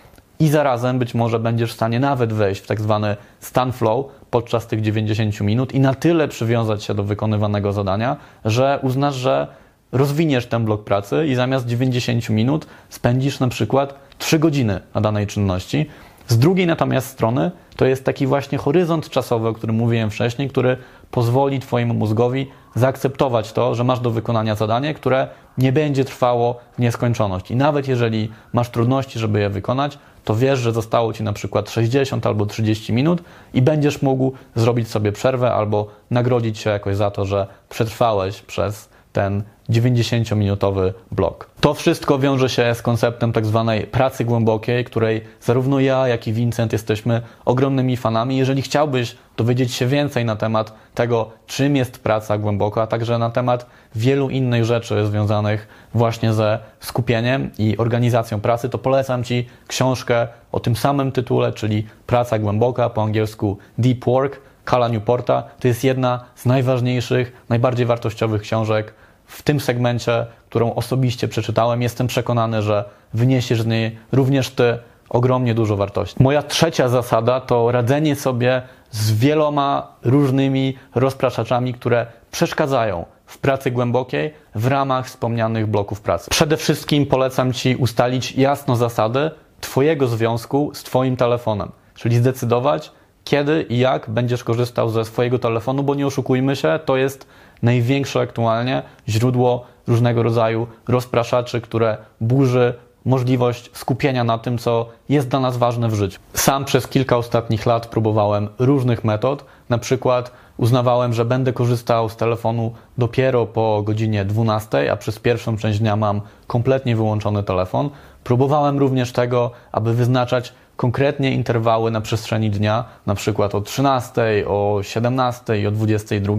i 0.41 0.49
zarazem 0.49 0.99
być 0.99 1.15
może 1.15 1.39
będziesz 1.39 1.71
w 1.71 1.75
stanie 1.75 2.01
nawet 2.01 2.33
wejść 2.33 2.61
w 2.61 2.67
tak 2.67 2.81
zwany 2.81 3.17
stan 3.41 3.73
flow 3.73 4.07
podczas 4.31 4.67
tych 4.67 4.81
90 4.81 5.41
minut 5.41 5.75
i 5.75 5.81
na 5.81 5.95
tyle 5.95 6.29
przywiązać 6.29 6.85
się 6.85 6.95
do 6.95 7.03
wykonywanego 7.03 7.73
zadania, 7.73 8.17
że 8.45 8.79
uznasz, 8.83 9.15
że 9.15 9.47
rozwiniesz 9.93 10.47
ten 10.47 10.65
blok 10.65 10.85
pracy 10.85 11.27
i 11.27 11.35
zamiast 11.35 11.67
90 11.67 12.31
minut 12.31 12.67
spędzisz 12.89 13.41
na 13.41 13.49
przykład 13.49 13.95
3 14.19 14.39
godziny 14.39 14.81
na 14.95 15.01
danej 15.01 15.27
czynności. 15.27 15.87
Z 16.29 16.39
drugiej 16.39 16.67
natomiast 16.67 17.09
strony 17.09 17.51
to 17.77 17.87
jest 17.87 18.05
taki 18.05 18.27
właśnie 18.27 18.59
horyzont 18.59 19.11
czasowy, 19.11 19.49
o 19.49 19.53
którym 19.53 19.77
mówiłem 19.77 20.11
wcześniej, 20.11 20.49
który 20.49 20.77
pozwoli 21.11 21.61
Twojemu 21.61 21.95
mózgowi 21.95 22.47
zaakceptować 22.75 23.53
to, 23.53 23.75
że 23.75 23.85
masz 23.85 24.01
do 24.01 24.11
wykonania 24.11 24.55
zadanie, 24.55 24.95
które 24.95 25.29
nie 25.59 25.73
będzie 25.73 26.05
trwało 26.05 26.61
w 26.77 26.79
nieskończoność. 26.79 27.51
I 27.51 27.57
nawet 27.57 27.89
jeżeli 27.89 28.31
masz 28.53 28.71
trudności, 28.71 29.19
żeby 29.19 29.41
je 29.41 29.51
wykonać, 29.51 29.99
to 30.25 30.35
wiesz, 30.35 30.59
że 30.59 30.73
zostało 30.73 31.13
Ci 31.13 31.23
na 31.23 31.33
przykład 31.33 31.71
60 31.71 32.27
albo 32.27 32.47
30 32.47 32.93
minut 32.93 33.23
i 33.55 33.63
będziesz 33.63 34.03
mógł 34.03 34.33
zrobić 34.55 34.89
sobie 34.89 35.13
przerwę 35.13 35.55
albo 35.55 35.87
nagrodzić 36.11 36.59
się 36.59 36.71
jakoś 36.71 36.97
za 36.97 37.11
to, 37.11 37.25
że 37.25 37.47
przetrwałeś 37.69 38.43
przez 38.43 38.89
ten 39.13 39.43
90-minutowy 39.71 40.93
blok. 41.13 41.51
To 41.61 41.75
wszystko 41.75 42.19
wiąże 42.19 42.49
się 42.49 42.75
z 42.75 42.83
konceptem 42.83 43.33
tak 43.33 43.47
zwanej 43.47 43.87
pracy 43.87 44.25
głębokiej, 44.25 44.85
której 44.85 45.21
zarówno 45.41 45.81
ja, 45.81 46.09
jak 46.09 46.27
i 46.27 46.33
Vincent 46.33 46.73
jesteśmy 46.73 47.23
ogromnymi 47.45 47.97
fanami. 47.97 48.37
Jeżeli 48.37 48.63
chciałbyś 48.63 49.17
dowiedzieć 49.37 49.75
się 49.75 49.87
więcej 49.87 50.25
na 50.25 50.37
temat 50.37 50.73
tego, 50.95 51.31
czym 51.47 51.77
jest 51.77 51.99
praca 51.99 52.39
głęboka, 52.39 52.83
a 52.83 52.87
także 52.87 53.19
na 53.19 53.31
temat 53.31 53.67
wielu 53.95 54.31
innych 54.31 54.65
rzeczy 54.65 55.07
związanych 55.07 55.69
właśnie 55.95 56.33
ze 56.33 56.59
skupieniem 56.81 57.51
i 57.59 57.77
organizacją 57.77 58.41
pracy, 58.41 58.69
to 58.69 58.79
polecam 58.79 59.25
Ci 59.25 59.47
książkę 59.67 60.29
o 60.53 60.61
tym 60.61 60.77
samym 60.77 61.13
tytule, 61.13 61.53
czyli 61.53 61.87
Praca 62.07 62.39
głęboka, 62.39 62.91
po 62.91 63.03
angielsku 63.03 63.59
Deep 63.79 64.05
Work, 64.05 64.41
Kala 64.65 64.89
Newporta. 64.89 65.43
To 65.61 65.69
jest 65.69 65.85
jedna 65.85 66.25
z 66.35 66.47
najważniejszych, 66.47 67.33
najbardziej 67.49 67.87
wartościowych 67.87 68.43
książek 68.43 68.95
w 69.27 69.43
tym 69.43 69.61
segmencie, 69.61 70.27
którą 70.49 70.75
osobiście 70.75 71.29
przeczytałem. 71.29 71.83
Jestem 71.83 72.07
przekonany, 72.07 72.63
że 72.63 72.85
wyniesiesz 73.15 73.63
z 73.63 73.67
niej 73.67 73.99
również 74.13 74.51
Ty 74.51 74.79
ogromnie 75.09 75.55
dużo 75.55 75.77
wartości. 75.77 76.23
Moja 76.23 76.43
trzecia 76.43 76.89
zasada 76.89 77.41
to 77.41 77.73
radzenie 77.73 78.17
sobie 78.17 78.63
z 78.91 79.13
wieloma 79.13 79.89
różnymi 80.05 80.77
rozpraszaczami, 80.95 81.75
które 81.75 82.07
przeszkadzają 82.31 83.05
w 83.27 83.39
pracy 83.39 83.71
głębokiej 83.71 84.35
w 84.55 84.67
ramach 84.67 85.07
wspomnianych 85.07 85.67
bloków 85.67 86.01
pracy. 86.01 86.31
Przede 86.31 86.57
wszystkim 86.57 87.07
polecam 87.07 87.53
Ci 87.53 87.77
ustalić 87.77 88.33
jasno 88.33 88.77
zasady 88.77 89.31
Twojego 89.61 90.09
związku 90.09 90.71
z 90.75 90.83
Twoim 90.83 91.17
telefonem, 91.17 91.71
czyli 91.95 92.17
zdecydować, 92.17 92.93
kiedy 93.25 93.67
i 93.69 93.79
jak 93.79 94.11
będziesz 94.11 94.45
korzystał 94.45 94.89
ze 94.89 95.05
swojego 95.05 95.39
telefonu, 95.39 95.83
bo 95.83 95.95
nie 95.95 96.07
oszukujmy 96.07 96.57
się, 96.57 96.79
to 96.85 96.97
jest 96.97 97.27
największe 97.63 98.21
aktualnie 98.21 98.83
źródło 99.09 99.65
różnego 99.87 100.23
rodzaju 100.23 100.67
rozpraszaczy, 100.89 101.61
które 101.61 101.97
burzy 102.21 102.75
możliwość 103.05 103.71
skupienia 103.73 104.25
na 104.25 104.39
tym, 104.39 104.59
co 104.59 104.89
jest 105.09 105.29
dla 105.29 105.41
nas 105.41 105.57
ważne 105.57 105.89
w 105.89 105.95
życiu. 105.95 106.21
Sam 106.35 106.65
przez 106.65 106.89
kilka 106.89 107.17
ostatnich 107.17 107.67
lat 107.67 107.87
próbowałem 107.87 108.49
różnych 108.59 109.05
metod, 109.05 109.45
na 109.69 109.79
przykład 109.79 110.31
uznawałem, 110.57 111.13
że 111.13 111.25
będę 111.25 111.53
korzystał 111.53 112.09
z 112.09 112.17
telefonu 112.17 112.73
dopiero 112.99 113.47
po 113.47 113.83
godzinie 113.83 114.25
12, 114.25 114.93
a 114.93 114.97
przez 114.97 115.19
pierwszą 115.19 115.57
część 115.57 115.79
dnia 115.79 115.97
mam 115.97 116.21
kompletnie 116.47 116.97
wyłączony 116.97 117.43
telefon. 117.43 117.91
Próbowałem 118.25 118.79
również 118.79 119.13
tego, 119.13 119.51
aby 119.73 119.95
wyznaczać 119.95 120.53
konkretnie 120.77 121.33
interwały 121.33 121.91
na 121.91 122.01
przestrzeni 122.01 122.51
dnia, 122.51 122.85
na 123.07 123.15
przykład 123.15 123.55
o 123.55 123.61
13, 123.61 124.23
o 124.47 124.79
17 124.83 125.61
i 125.61 125.67
o 125.67 125.71
22, 125.71 126.37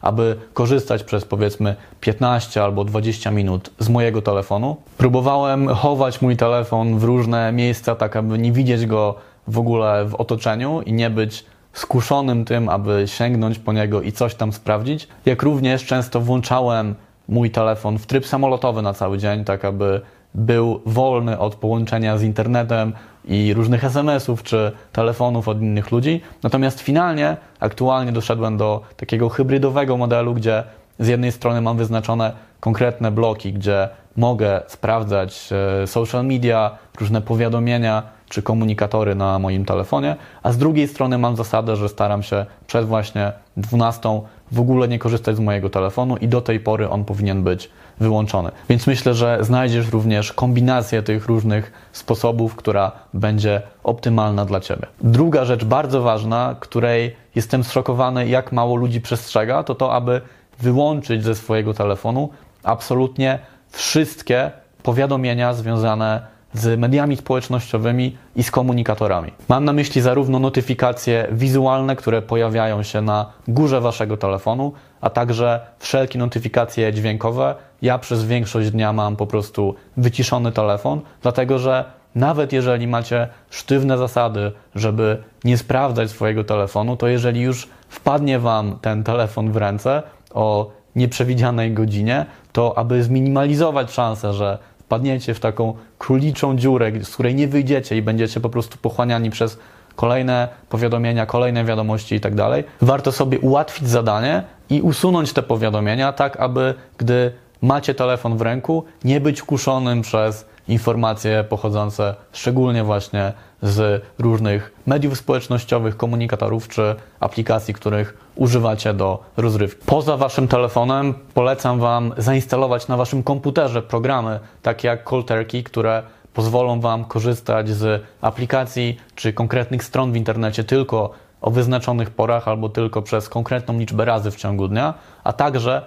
aby 0.00 0.36
korzystać 0.54 1.04
przez 1.04 1.24
powiedzmy 1.24 1.76
15 2.00 2.62
albo 2.62 2.84
20 2.84 3.30
minut 3.30 3.70
z 3.78 3.88
mojego 3.88 4.22
telefonu. 4.22 4.76
Próbowałem 4.98 5.68
chować 5.68 6.22
mój 6.22 6.36
telefon 6.36 6.98
w 6.98 7.04
różne 7.04 7.52
miejsca, 7.52 7.94
tak 7.94 8.16
aby 8.16 8.38
nie 8.38 8.52
widzieć 8.52 8.86
go 8.86 9.14
w 9.48 9.58
ogóle 9.58 10.04
w 10.04 10.14
otoczeniu 10.14 10.82
i 10.82 10.92
nie 10.92 11.10
być 11.10 11.44
skuszonym 11.72 12.44
tym, 12.44 12.68
aby 12.68 13.02
sięgnąć 13.06 13.58
po 13.58 13.72
niego 13.72 14.02
i 14.02 14.12
coś 14.12 14.34
tam 14.34 14.52
sprawdzić. 14.52 15.08
Jak 15.26 15.42
również 15.42 15.84
często 15.84 16.20
włączałem 16.20 16.94
mój 17.28 17.50
telefon 17.50 17.98
w 17.98 18.06
tryb 18.06 18.26
samolotowy 18.26 18.82
na 18.82 18.92
cały 18.92 19.18
dzień, 19.18 19.44
tak 19.44 19.64
aby 19.64 20.00
był 20.36 20.80
wolny 20.86 21.38
od 21.38 21.54
połączenia 21.54 22.18
z 22.18 22.22
internetem 22.22 22.92
i 23.24 23.54
różnych 23.54 23.84
SMS-ów 23.84 24.42
czy 24.42 24.72
telefonów 24.92 25.48
od 25.48 25.60
innych 25.60 25.90
ludzi. 25.90 26.20
Natomiast 26.42 26.80
finalnie, 26.80 27.36
aktualnie 27.60 28.12
doszedłem 28.12 28.56
do 28.56 28.80
takiego 28.96 29.28
hybrydowego 29.28 29.96
modelu, 29.96 30.34
gdzie 30.34 30.64
z 30.98 31.08
jednej 31.08 31.32
strony 31.32 31.60
mam 31.60 31.76
wyznaczone 31.76 32.32
konkretne 32.60 33.10
bloki, 33.10 33.52
gdzie 33.52 33.88
mogę 34.16 34.62
sprawdzać 34.66 35.48
e, 35.82 35.86
social 35.86 36.26
media, 36.26 36.78
różne 37.00 37.22
powiadomienia 37.22 38.02
czy 38.28 38.42
komunikatory 38.42 39.14
na 39.14 39.38
moim 39.38 39.64
telefonie, 39.64 40.16
a 40.42 40.52
z 40.52 40.58
drugiej 40.58 40.88
strony 40.88 41.18
mam 41.18 41.36
zasadę, 41.36 41.76
że 41.76 41.88
staram 41.88 42.22
się 42.22 42.46
przed 42.66 42.86
właśnie 42.86 43.32
12 43.56 44.20
w 44.52 44.60
ogóle 44.60 44.88
nie 44.88 44.98
korzystać 44.98 45.36
z 45.36 45.40
mojego 45.40 45.70
telefonu 45.70 46.16
i 46.16 46.28
do 46.28 46.40
tej 46.40 46.60
pory 46.60 46.88
on 46.88 47.04
powinien 47.04 47.42
być 47.42 47.70
wyłączony. 48.00 48.50
Więc 48.68 48.86
myślę, 48.86 49.14
że 49.14 49.38
znajdziesz 49.40 49.90
również 49.90 50.32
kombinację 50.32 51.02
tych 51.02 51.26
różnych 51.26 51.72
sposobów, 51.92 52.56
która 52.56 52.92
będzie 53.14 53.62
optymalna 53.84 54.44
dla 54.44 54.60
Ciebie. 54.60 54.86
Druga 55.00 55.44
rzecz 55.44 55.64
bardzo 55.64 56.02
ważna, 56.02 56.56
której 56.60 57.16
jestem 57.34 57.64
zszokowany, 57.64 58.28
jak 58.28 58.52
mało 58.52 58.76
ludzi 58.76 59.00
przestrzega, 59.00 59.62
to 59.62 59.74
to, 59.74 59.94
aby 59.94 60.20
wyłączyć 60.58 61.24
ze 61.24 61.34
swojego 61.34 61.74
telefonu 61.74 62.30
absolutnie 62.62 63.38
wszystkie 63.70 64.50
powiadomienia 64.82 65.54
związane 65.54 66.35
z 66.58 66.80
mediami 66.80 67.16
społecznościowymi 67.16 68.16
i 68.36 68.42
z 68.42 68.50
komunikatorami. 68.50 69.32
Mam 69.48 69.64
na 69.64 69.72
myśli 69.72 70.00
zarówno 70.00 70.38
notyfikacje 70.38 71.28
wizualne, 71.32 71.96
które 71.96 72.22
pojawiają 72.22 72.82
się 72.82 73.02
na 73.02 73.32
górze 73.48 73.80
waszego 73.80 74.16
telefonu, 74.16 74.72
a 75.00 75.10
także 75.10 75.60
wszelkie 75.78 76.18
notyfikacje 76.18 76.92
dźwiękowe. 76.92 77.54
Ja 77.82 77.98
przez 77.98 78.24
większość 78.24 78.70
dnia 78.70 78.92
mam 78.92 79.16
po 79.16 79.26
prostu 79.26 79.74
wyciszony 79.96 80.52
telefon, 80.52 81.00
dlatego 81.22 81.58
że 81.58 81.84
nawet 82.14 82.52
jeżeli 82.52 82.86
macie 82.86 83.28
sztywne 83.50 83.98
zasady, 83.98 84.52
żeby 84.74 85.22
nie 85.44 85.58
sprawdzać 85.58 86.10
swojego 86.10 86.44
telefonu, 86.44 86.96
to 86.96 87.08
jeżeli 87.08 87.40
już 87.40 87.68
wpadnie 87.88 88.38
wam 88.38 88.78
ten 88.80 89.04
telefon 89.04 89.52
w 89.52 89.56
ręce 89.56 90.02
o 90.34 90.70
nieprzewidzianej 90.96 91.72
godzinie, 91.72 92.26
to 92.52 92.78
aby 92.78 93.02
zminimalizować 93.02 93.92
szansę, 93.92 94.32
że 94.32 94.58
wpadniecie 94.86 95.34
w 95.34 95.40
taką 95.40 95.74
króliczą 95.98 96.56
dziurę, 96.56 96.92
z 97.02 97.14
której 97.14 97.34
nie 97.34 97.48
wyjdziecie 97.48 97.96
i 97.96 98.02
będziecie 98.02 98.40
po 98.40 98.48
prostu 98.48 98.78
pochłaniani 98.78 99.30
przez 99.30 99.58
kolejne 99.96 100.48
powiadomienia, 100.68 101.26
kolejne 101.26 101.64
wiadomości 101.64 102.14
i 102.14 102.20
tak 102.20 102.34
dalej, 102.34 102.64
warto 102.80 103.12
sobie 103.12 103.38
ułatwić 103.40 103.88
zadanie 103.88 104.42
i 104.70 104.80
usunąć 104.82 105.32
te 105.32 105.42
powiadomienia, 105.42 106.12
tak 106.12 106.36
aby 106.36 106.74
gdy 106.98 107.32
macie 107.62 107.94
telefon 107.94 108.36
w 108.36 108.42
ręku, 108.42 108.84
nie 109.04 109.20
być 109.20 109.42
kuszonym 109.42 110.02
przez 110.02 110.46
informacje 110.68 111.44
pochodzące 111.44 112.14
szczególnie 112.32 112.84
właśnie 112.84 113.32
z 113.62 114.04
różnych 114.18 114.72
mediów 114.86 115.18
społecznościowych, 115.18 115.96
komunikatorów 115.96 116.68
czy 116.68 116.94
aplikacji, 117.20 117.74
których 117.74 118.25
używacie 118.36 118.94
do 118.94 119.22
rozrywki. 119.36 119.82
Poza 119.86 120.16
waszym 120.16 120.48
telefonem 120.48 121.14
polecam 121.34 121.80
wam 121.80 122.12
zainstalować 122.16 122.88
na 122.88 122.96
waszym 122.96 123.22
komputerze 123.22 123.82
programy 123.82 124.40
takie 124.62 124.88
jak 124.88 125.04
Cold 125.04 125.28
Turkey, 125.28 125.62
które 125.62 126.02
pozwolą 126.34 126.80
wam 126.80 127.04
korzystać 127.04 127.68
z 127.68 128.02
aplikacji 128.20 128.96
czy 129.14 129.32
konkretnych 129.32 129.84
stron 129.84 130.12
w 130.12 130.16
internecie 130.16 130.64
tylko 130.64 131.10
o 131.40 131.50
wyznaczonych 131.50 132.10
porach 132.10 132.48
albo 132.48 132.68
tylko 132.68 133.02
przez 133.02 133.28
konkretną 133.28 133.78
liczbę 133.78 134.04
razy 134.04 134.30
w 134.30 134.36
ciągu 134.36 134.68
dnia, 134.68 134.94
a 135.24 135.32
także 135.32 135.82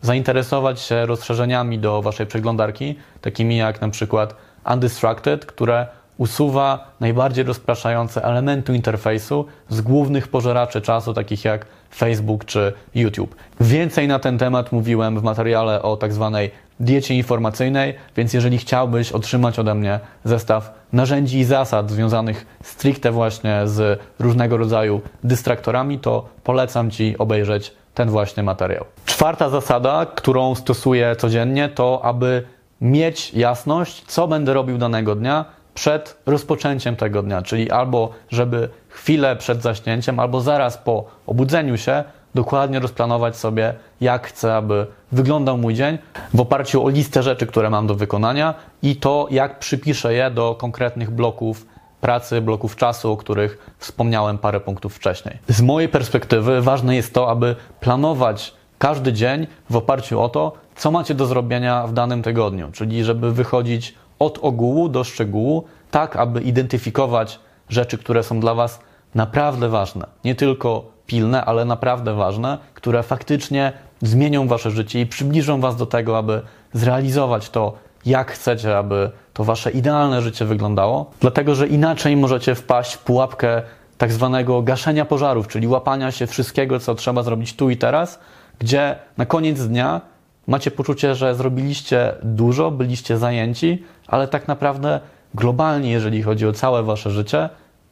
zainteresować 0.00 0.80
się 0.80 1.06
rozszerzeniami 1.06 1.78
do 1.78 2.02
waszej 2.02 2.26
przeglądarki, 2.26 2.94
takimi 3.20 3.56
jak 3.56 3.80
na 3.80 3.88
przykład 3.88 4.34
Undistracted, 4.72 5.46
które 5.46 5.86
usuwa 6.18 6.92
najbardziej 7.00 7.44
rozpraszające 7.44 8.24
elementy 8.24 8.74
interfejsu 8.74 9.46
z 9.68 9.80
głównych 9.80 10.28
pożeraczy 10.28 10.80
czasu, 10.80 11.14
takich 11.14 11.44
jak 11.44 11.66
Facebook 11.94 12.44
czy 12.44 12.72
YouTube. 12.94 13.34
Więcej 13.60 14.08
na 14.08 14.18
ten 14.18 14.38
temat 14.38 14.72
mówiłem 14.72 15.20
w 15.20 15.22
materiale 15.22 15.82
o 15.82 15.96
tak 15.96 16.12
zwanej 16.12 16.50
diecie 16.80 17.14
informacyjnej, 17.14 17.94
więc 18.16 18.34
jeżeli 18.34 18.58
chciałbyś 18.58 19.12
otrzymać 19.12 19.58
ode 19.58 19.74
mnie 19.74 20.00
zestaw 20.24 20.74
narzędzi 20.92 21.38
i 21.38 21.44
zasad 21.44 21.90
związanych 21.90 22.46
stricte 22.62 23.10
właśnie 23.12 23.60
z 23.64 24.00
różnego 24.18 24.56
rodzaju 24.56 25.00
dystraktorami, 25.24 25.98
to 25.98 26.28
polecam 26.44 26.90
Ci 26.90 27.18
obejrzeć 27.18 27.72
ten 27.94 28.10
właśnie 28.10 28.42
materiał. 28.42 28.84
Czwarta 29.06 29.48
zasada, 29.48 30.06
którą 30.14 30.54
stosuję 30.54 31.16
codziennie, 31.16 31.68
to 31.68 32.00
aby 32.04 32.44
mieć 32.80 33.34
jasność, 33.34 34.04
co 34.06 34.28
będę 34.28 34.54
robił 34.54 34.78
danego 34.78 35.14
dnia 35.14 35.44
przed 35.74 36.16
rozpoczęciem 36.26 36.96
tego 36.96 37.22
dnia, 37.22 37.42
czyli 37.42 37.70
albo 37.70 38.10
żeby 38.30 38.68
chwilę 38.88 39.36
przed 39.36 39.62
zaśnięciem, 39.62 40.20
albo 40.20 40.40
zaraz 40.40 40.78
po 40.78 41.04
obudzeniu 41.26 41.76
się 41.76 42.04
dokładnie 42.34 42.80
rozplanować 42.80 43.36
sobie, 43.36 43.74
jak 44.00 44.26
chcę, 44.26 44.56
aby 44.56 44.86
wyglądał 45.12 45.58
mój 45.58 45.74
dzień 45.74 45.98
w 46.34 46.40
oparciu 46.40 46.84
o 46.84 46.88
listę 46.88 47.22
rzeczy, 47.22 47.46
które 47.46 47.70
mam 47.70 47.86
do 47.86 47.94
wykonania 47.94 48.54
i 48.82 48.96
to, 48.96 49.26
jak 49.30 49.58
przypiszę 49.58 50.14
je 50.14 50.30
do 50.30 50.54
konkretnych 50.54 51.10
bloków 51.10 51.66
pracy, 52.00 52.40
bloków 52.40 52.76
czasu, 52.76 53.12
o 53.12 53.16
których 53.16 53.74
wspomniałem 53.78 54.38
parę 54.38 54.60
punktów 54.60 54.96
wcześniej. 54.96 55.38
Z 55.48 55.60
mojej 55.62 55.88
perspektywy 55.88 56.62
ważne 56.62 56.96
jest 56.96 57.14
to, 57.14 57.30
aby 57.30 57.56
planować 57.80 58.54
każdy 58.78 59.12
dzień 59.12 59.46
w 59.70 59.76
oparciu 59.76 60.20
o 60.20 60.28
to, 60.28 60.52
co 60.76 60.90
macie 60.90 61.14
do 61.14 61.26
zrobienia 61.26 61.86
w 61.86 61.92
danym 61.92 62.22
tygodniu, 62.22 62.70
czyli 62.72 63.04
żeby 63.04 63.32
wychodzić 63.32 63.94
od 64.18 64.38
ogółu 64.42 64.88
do 64.88 65.04
szczegółu, 65.04 65.64
tak 65.90 66.16
aby 66.16 66.40
identyfikować 66.40 67.40
rzeczy, 67.68 67.98
które 67.98 68.22
są 68.22 68.40
dla 68.40 68.54
Was 68.54 68.80
naprawdę 69.14 69.68
ważne. 69.68 70.06
Nie 70.24 70.34
tylko 70.34 70.84
pilne, 71.06 71.44
ale 71.44 71.64
naprawdę 71.64 72.14
ważne, 72.14 72.58
które 72.74 73.02
faktycznie 73.02 73.72
zmienią 74.02 74.48
Wasze 74.48 74.70
życie 74.70 75.00
i 75.00 75.06
przybliżą 75.06 75.60
Was 75.60 75.76
do 75.76 75.86
tego, 75.86 76.18
aby 76.18 76.42
zrealizować 76.72 77.50
to, 77.50 77.72
jak 78.06 78.32
chcecie, 78.32 78.78
aby 78.78 79.10
to 79.32 79.44
Wasze 79.44 79.70
idealne 79.70 80.22
życie 80.22 80.44
wyglądało. 80.44 81.10
Dlatego, 81.20 81.54
że 81.54 81.66
inaczej 81.66 82.16
możecie 82.16 82.54
wpaść 82.54 82.94
w 82.94 82.98
pułapkę 82.98 83.62
tak 83.98 84.12
zwanego 84.12 84.62
gaszenia 84.62 85.04
pożarów, 85.04 85.48
czyli 85.48 85.66
łapania 85.66 86.10
się 86.10 86.26
wszystkiego, 86.26 86.80
co 86.80 86.94
trzeba 86.94 87.22
zrobić 87.22 87.56
tu 87.56 87.70
i 87.70 87.76
teraz, 87.76 88.18
gdzie 88.58 88.96
na 89.16 89.26
koniec 89.26 89.66
dnia 89.66 90.00
macie 90.46 90.70
poczucie, 90.70 91.14
że 91.14 91.34
zrobiliście 91.34 92.14
dużo, 92.22 92.70
byliście 92.70 93.18
zajęci, 93.18 93.82
ale 94.06 94.28
tak 94.28 94.48
naprawdę 94.48 95.00
globalnie, 95.34 95.90
jeżeli 95.90 96.22
chodzi 96.22 96.46
o 96.46 96.52
całe 96.52 96.82
wasze 96.82 97.10
życie, 97.10 97.48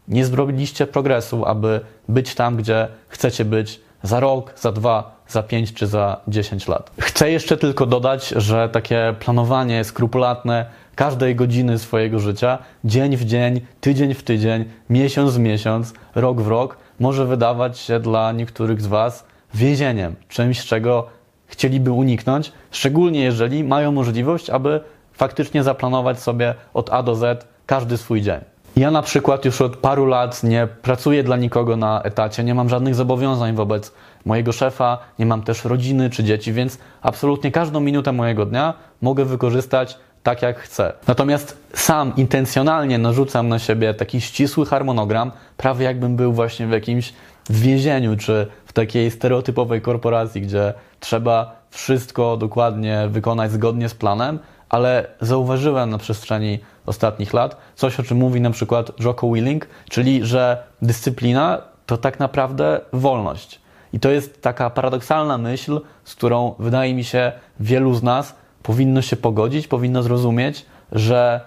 nie 0.08 0.24
zrobiliście 0.24 0.86
progresu, 0.86 1.46
aby 1.46 1.80
być 2.08 2.34
tam, 2.34 2.56
gdzie 2.56 2.88
chcecie 3.08 3.44
być 3.44 3.80
za 4.02 4.20
rok, 4.20 4.52
za 4.56 4.72
dwa, 4.72 5.16
za 5.28 5.42
pięć 5.42 5.72
czy 5.72 5.86
za 5.86 6.20
dziesięć 6.28 6.68
lat. 6.68 6.90
Chcę 7.00 7.30
jeszcze 7.30 7.56
tylko 7.56 7.86
dodać, 7.86 8.28
że 8.28 8.68
takie 8.68 9.14
planowanie 9.20 9.84
skrupulatne 9.84 10.66
każdej 10.94 11.36
godziny 11.36 11.78
swojego 11.78 12.18
życia, 12.18 12.58
dzień 12.84 13.16
w 13.16 13.24
dzień, 13.24 13.60
tydzień 13.80 14.14
w 14.14 14.22
tydzień, 14.22 14.64
miesiąc 14.90 15.34
w 15.34 15.38
miesiąc, 15.38 15.94
rok 16.14 16.40
w 16.40 16.48
rok, 16.48 16.76
może 17.00 17.26
wydawać 17.26 17.78
się 17.78 18.00
dla 18.00 18.32
niektórych 18.32 18.82
z 18.82 18.86
Was 18.86 19.24
więzieniem, 19.54 20.16
czymś, 20.28 20.64
czego 20.64 21.06
chcieliby 21.52 21.92
uniknąć, 21.92 22.52
szczególnie 22.70 23.20
jeżeli 23.20 23.64
mają 23.64 23.92
możliwość, 23.92 24.50
aby 24.50 24.80
faktycznie 25.12 25.62
zaplanować 25.62 26.20
sobie 26.20 26.54
od 26.74 26.90
A 26.90 27.02
do 27.02 27.14
Z 27.14 27.46
każdy 27.66 27.96
swój 27.96 28.22
dzień. 28.22 28.40
Ja 28.76 28.90
na 28.90 29.02
przykład 29.02 29.44
już 29.44 29.60
od 29.60 29.76
paru 29.76 30.06
lat 30.06 30.42
nie 30.42 30.68
pracuję 30.82 31.22
dla 31.22 31.36
nikogo 31.36 31.76
na 31.76 32.02
etacie, 32.02 32.44
nie 32.44 32.54
mam 32.54 32.68
żadnych 32.68 32.94
zobowiązań 32.94 33.54
wobec 33.54 33.92
mojego 34.24 34.52
szefa, 34.52 34.98
nie 35.18 35.26
mam 35.26 35.42
też 35.42 35.64
rodziny 35.64 36.10
czy 36.10 36.24
dzieci, 36.24 36.52
więc 36.52 36.78
absolutnie 37.02 37.52
każdą 37.52 37.80
minutę 37.80 38.12
mojego 38.12 38.46
dnia 38.46 38.74
mogę 39.02 39.24
wykorzystać 39.24 39.98
tak 40.22 40.42
jak 40.42 40.58
chcę. 40.58 40.92
Natomiast 41.06 41.56
sam 41.74 42.12
intencjonalnie 42.16 42.98
narzucam 42.98 43.48
na 43.48 43.58
siebie 43.58 43.94
taki 43.94 44.20
ścisły 44.20 44.66
harmonogram, 44.66 45.32
prawie 45.56 45.84
jakbym 45.84 46.16
był 46.16 46.32
właśnie 46.32 46.66
w 46.66 46.70
jakimś 46.70 47.12
więzieniu 47.50 48.16
czy 48.16 48.46
takiej 48.72 49.10
stereotypowej 49.10 49.80
korporacji, 49.80 50.42
gdzie 50.42 50.74
trzeba 51.00 51.56
wszystko 51.70 52.36
dokładnie 52.36 53.08
wykonać 53.08 53.52
zgodnie 53.52 53.88
z 53.88 53.94
planem, 53.94 54.38
ale 54.68 55.06
zauważyłem 55.20 55.90
na 55.90 55.98
przestrzeni 55.98 56.58
ostatnich 56.86 57.32
lat 57.32 57.56
coś, 57.74 58.00
o 58.00 58.02
czym 58.02 58.18
mówi 58.18 58.40
na 58.40 58.50
przykład 58.50 59.00
Jocko 59.00 59.32
Willing, 59.32 59.66
czyli 59.90 60.24
że 60.24 60.62
dyscyplina 60.82 61.62
to 61.86 61.96
tak 61.96 62.20
naprawdę 62.20 62.80
wolność. 62.92 63.60
I 63.92 64.00
to 64.00 64.10
jest 64.10 64.42
taka 64.42 64.70
paradoksalna 64.70 65.38
myśl, 65.38 65.80
z 66.04 66.14
którą 66.14 66.54
wydaje 66.58 66.94
mi 66.94 67.04
się 67.04 67.32
wielu 67.60 67.94
z 67.94 68.02
nas 68.02 68.34
powinno 68.62 69.02
się 69.02 69.16
pogodzić, 69.16 69.68
powinno 69.68 70.02
zrozumieć, 70.02 70.66
że 70.92 71.40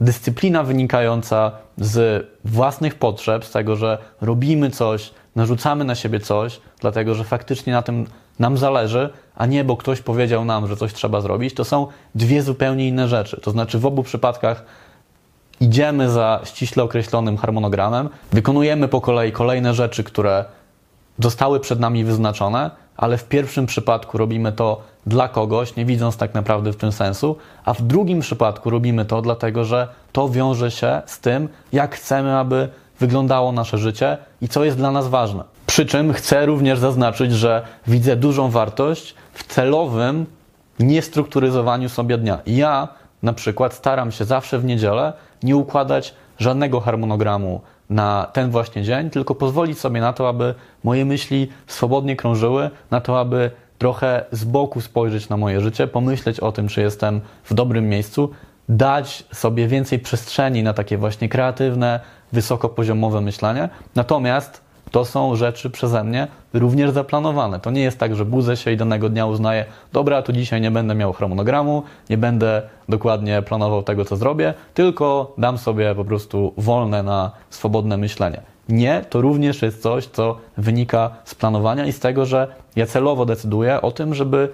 dyscyplina 0.00 0.62
wynikająca 0.62 1.52
z 1.76 2.26
własnych 2.44 2.94
potrzeb, 2.94 3.44
z 3.44 3.50
tego, 3.50 3.76
że 3.76 3.98
robimy 4.20 4.70
coś, 4.70 5.10
narzucamy 5.36 5.84
na 5.84 5.94
siebie 5.94 6.20
coś, 6.20 6.60
dlatego 6.80 7.14
że 7.14 7.24
faktycznie 7.24 7.72
na 7.72 7.82
tym 7.82 8.06
nam 8.38 8.58
zależy, 8.58 9.10
a 9.36 9.46
nie 9.46 9.64
bo 9.64 9.76
ktoś 9.76 10.00
powiedział 10.00 10.44
nam, 10.44 10.66
że 10.66 10.76
coś 10.76 10.92
trzeba 10.92 11.20
zrobić, 11.20 11.54
to 11.54 11.64
są 11.64 11.86
dwie 12.14 12.42
zupełnie 12.42 12.88
inne 12.88 13.08
rzeczy. 13.08 13.40
To 13.40 13.50
znaczy 13.50 13.78
w 13.78 13.86
obu 13.86 14.02
przypadkach 14.02 14.64
idziemy 15.60 16.10
za 16.10 16.40
ściśle 16.44 16.82
określonym 16.82 17.36
harmonogramem, 17.36 18.08
wykonujemy 18.32 18.88
po 18.88 19.00
kolei 19.00 19.32
kolejne 19.32 19.74
rzeczy, 19.74 20.04
które 20.04 20.44
zostały 21.18 21.60
przed 21.60 21.80
nami 21.80 22.04
wyznaczone, 22.04 22.70
ale 22.96 23.18
w 23.18 23.24
pierwszym 23.24 23.66
przypadku 23.66 24.18
robimy 24.18 24.52
to 24.52 24.82
dla 25.06 25.28
kogoś, 25.28 25.76
nie 25.76 25.84
widząc 25.84 26.16
tak 26.16 26.34
naprawdę 26.34 26.72
w 26.72 26.76
tym 26.76 26.92
sensu, 26.92 27.36
a 27.64 27.74
w 27.74 27.82
drugim 27.82 28.20
przypadku 28.20 28.70
robimy 28.70 29.04
to 29.04 29.22
dlatego, 29.22 29.64
że 29.64 29.88
to 30.12 30.28
wiąże 30.28 30.70
się 30.70 31.02
z 31.06 31.20
tym, 31.20 31.48
jak 31.72 31.96
chcemy, 31.96 32.36
aby 32.36 32.68
wyglądało 33.00 33.52
nasze 33.52 33.78
życie 33.78 34.18
i 34.40 34.48
co 34.48 34.64
jest 34.64 34.76
dla 34.76 34.90
nas 34.90 35.08
ważne. 35.08 35.44
Przy 35.66 35.86
czym 35.86 36.12
chcę 36.12 36.46
również 36.46 36.78
zaznaczyć, 36.78 37.32
że 37.32 37.62
widzę 37.86 38.16
dużą 38.16 38.50
wartość 38.50 39.14
w 39.32 39.44
celowym 39.44 40.26
niestrukturyzowaniu 40.78 41.88
sobie 41.88 42.18
dnia. 42.18 42.38
Ja 42.46 42.88
na 43.22 43.32
przykład 43.32 43.74
staram 43.74 44.12
się 44.12 44.24
zawsze 44.24 44.58
w 44.58 44.64
niedzielę 44.64 45.12
nie 45.42 45.56
układać 45.56 46.14
żadnego 46.38 46.80
harmonogramu 46.80 47.60
na 47.90 48.28
ten 48.32 48.50
właśnie 48.50 48.82
dzień, 48.82 49.10
tylko 49.10 49.34
pozwolić 49.34 49.78
sobie 49.78 50.00
na 50.00 50.12
to, 50.12 50.28
aby 50.28 50.54
moje 50.84 51.04
myśli 51.04 51.48
swobodnie 51.66 52.16
krążyły, 52.16 52.70
na 52.90 53.00
to, 53.00 53.20
aby 53.20 53.50
trochę 53.78 54.24
z 54.32 54.44
boku 54.44 54.80
spojrzeć 54.80 55.28
na 55.28 55.36
moje 55.36 55.60
życie, 55.60 55.86
pomyśleć 55.86 56.40
o 56.40 56.52
tym, 56.52 56.68
czy 56.68 56.80
jestem 56.80 57.20
w 57.44 57.54
dobrym 57.54 57.88
miejscu, 57.88 58.30
dać 58.68 59.24
sobie 59.32 59.68
więcej 59.68 59.98
przestrzeni 59.98 60.62
na 60.62 60.72
takie 60.72 60.98
właśnie 60.98 61.28
kreatywne, 61.28 62.00
wysokopoziomowe 62.34 63.20
myślenie. 63.20 63.68
Natomiast 63.94 64.64
to 64.90 65.04
są 65.04 65.36
rzeczy 65.36 65.70
przeze 65.70 66.04
mnie 66.04 66.26
również 66.52 66.90
zaplanowane. 66.90 67.60
To 67.60 67.70
nie 67.70 67.82
jest 67.82 67.98
tak, 67.98 68.16
że 68.16 68.24
budzę 68.24 68.56
się 68.56 68.72
i 68.72 68.76
danego 68.76 69.08
dnia 69.08 69.26
uznaję, 69.26 69.64
dobra, 69.92 70.22
to 70.22 70.32
dzisiaj 70.32 70.60
nie 70.60 70.70
będę 70.70 70.94
miał 70.94 71.12
harmonogramu, 71.12 71.82
nie 72.10 72.18
będę 72.18 72.62
dokładnie 72.88 73.42
planował 73.42 73.82
tego, 73.82 74.04
co 74.04 74.16
zrobię, 74.16 74.54
tylko 74.74 75.34
dam 75.38 75.58
sobie 75.58 75.94
po 75.94 76.04
prostu 76.04 76.52
wolne 76.56 77.02
na 77.02 77.30
swobodne 77.50 77.96
myślenie. 77.96 78.40
Nie, 78.68 79.04
to 79.10 79.20
również 79.20 79.62
jest 79.62 79.82
coś, 79.82 80.06
co 80.06 80.36
wynika 80.56 81.10
z 81.24 81.34
planowania 81.34 81.86
i 81.86 81.92
z 81.92 82.00
tego, 82.00 82.26
że 82.26 82.48
ja 82.76 82.86
celowo 82.86 83.26
decyduję 83.26 83.82
o 83.82 83.90
tym, 83.90 84.14
żeby 84.14 84.48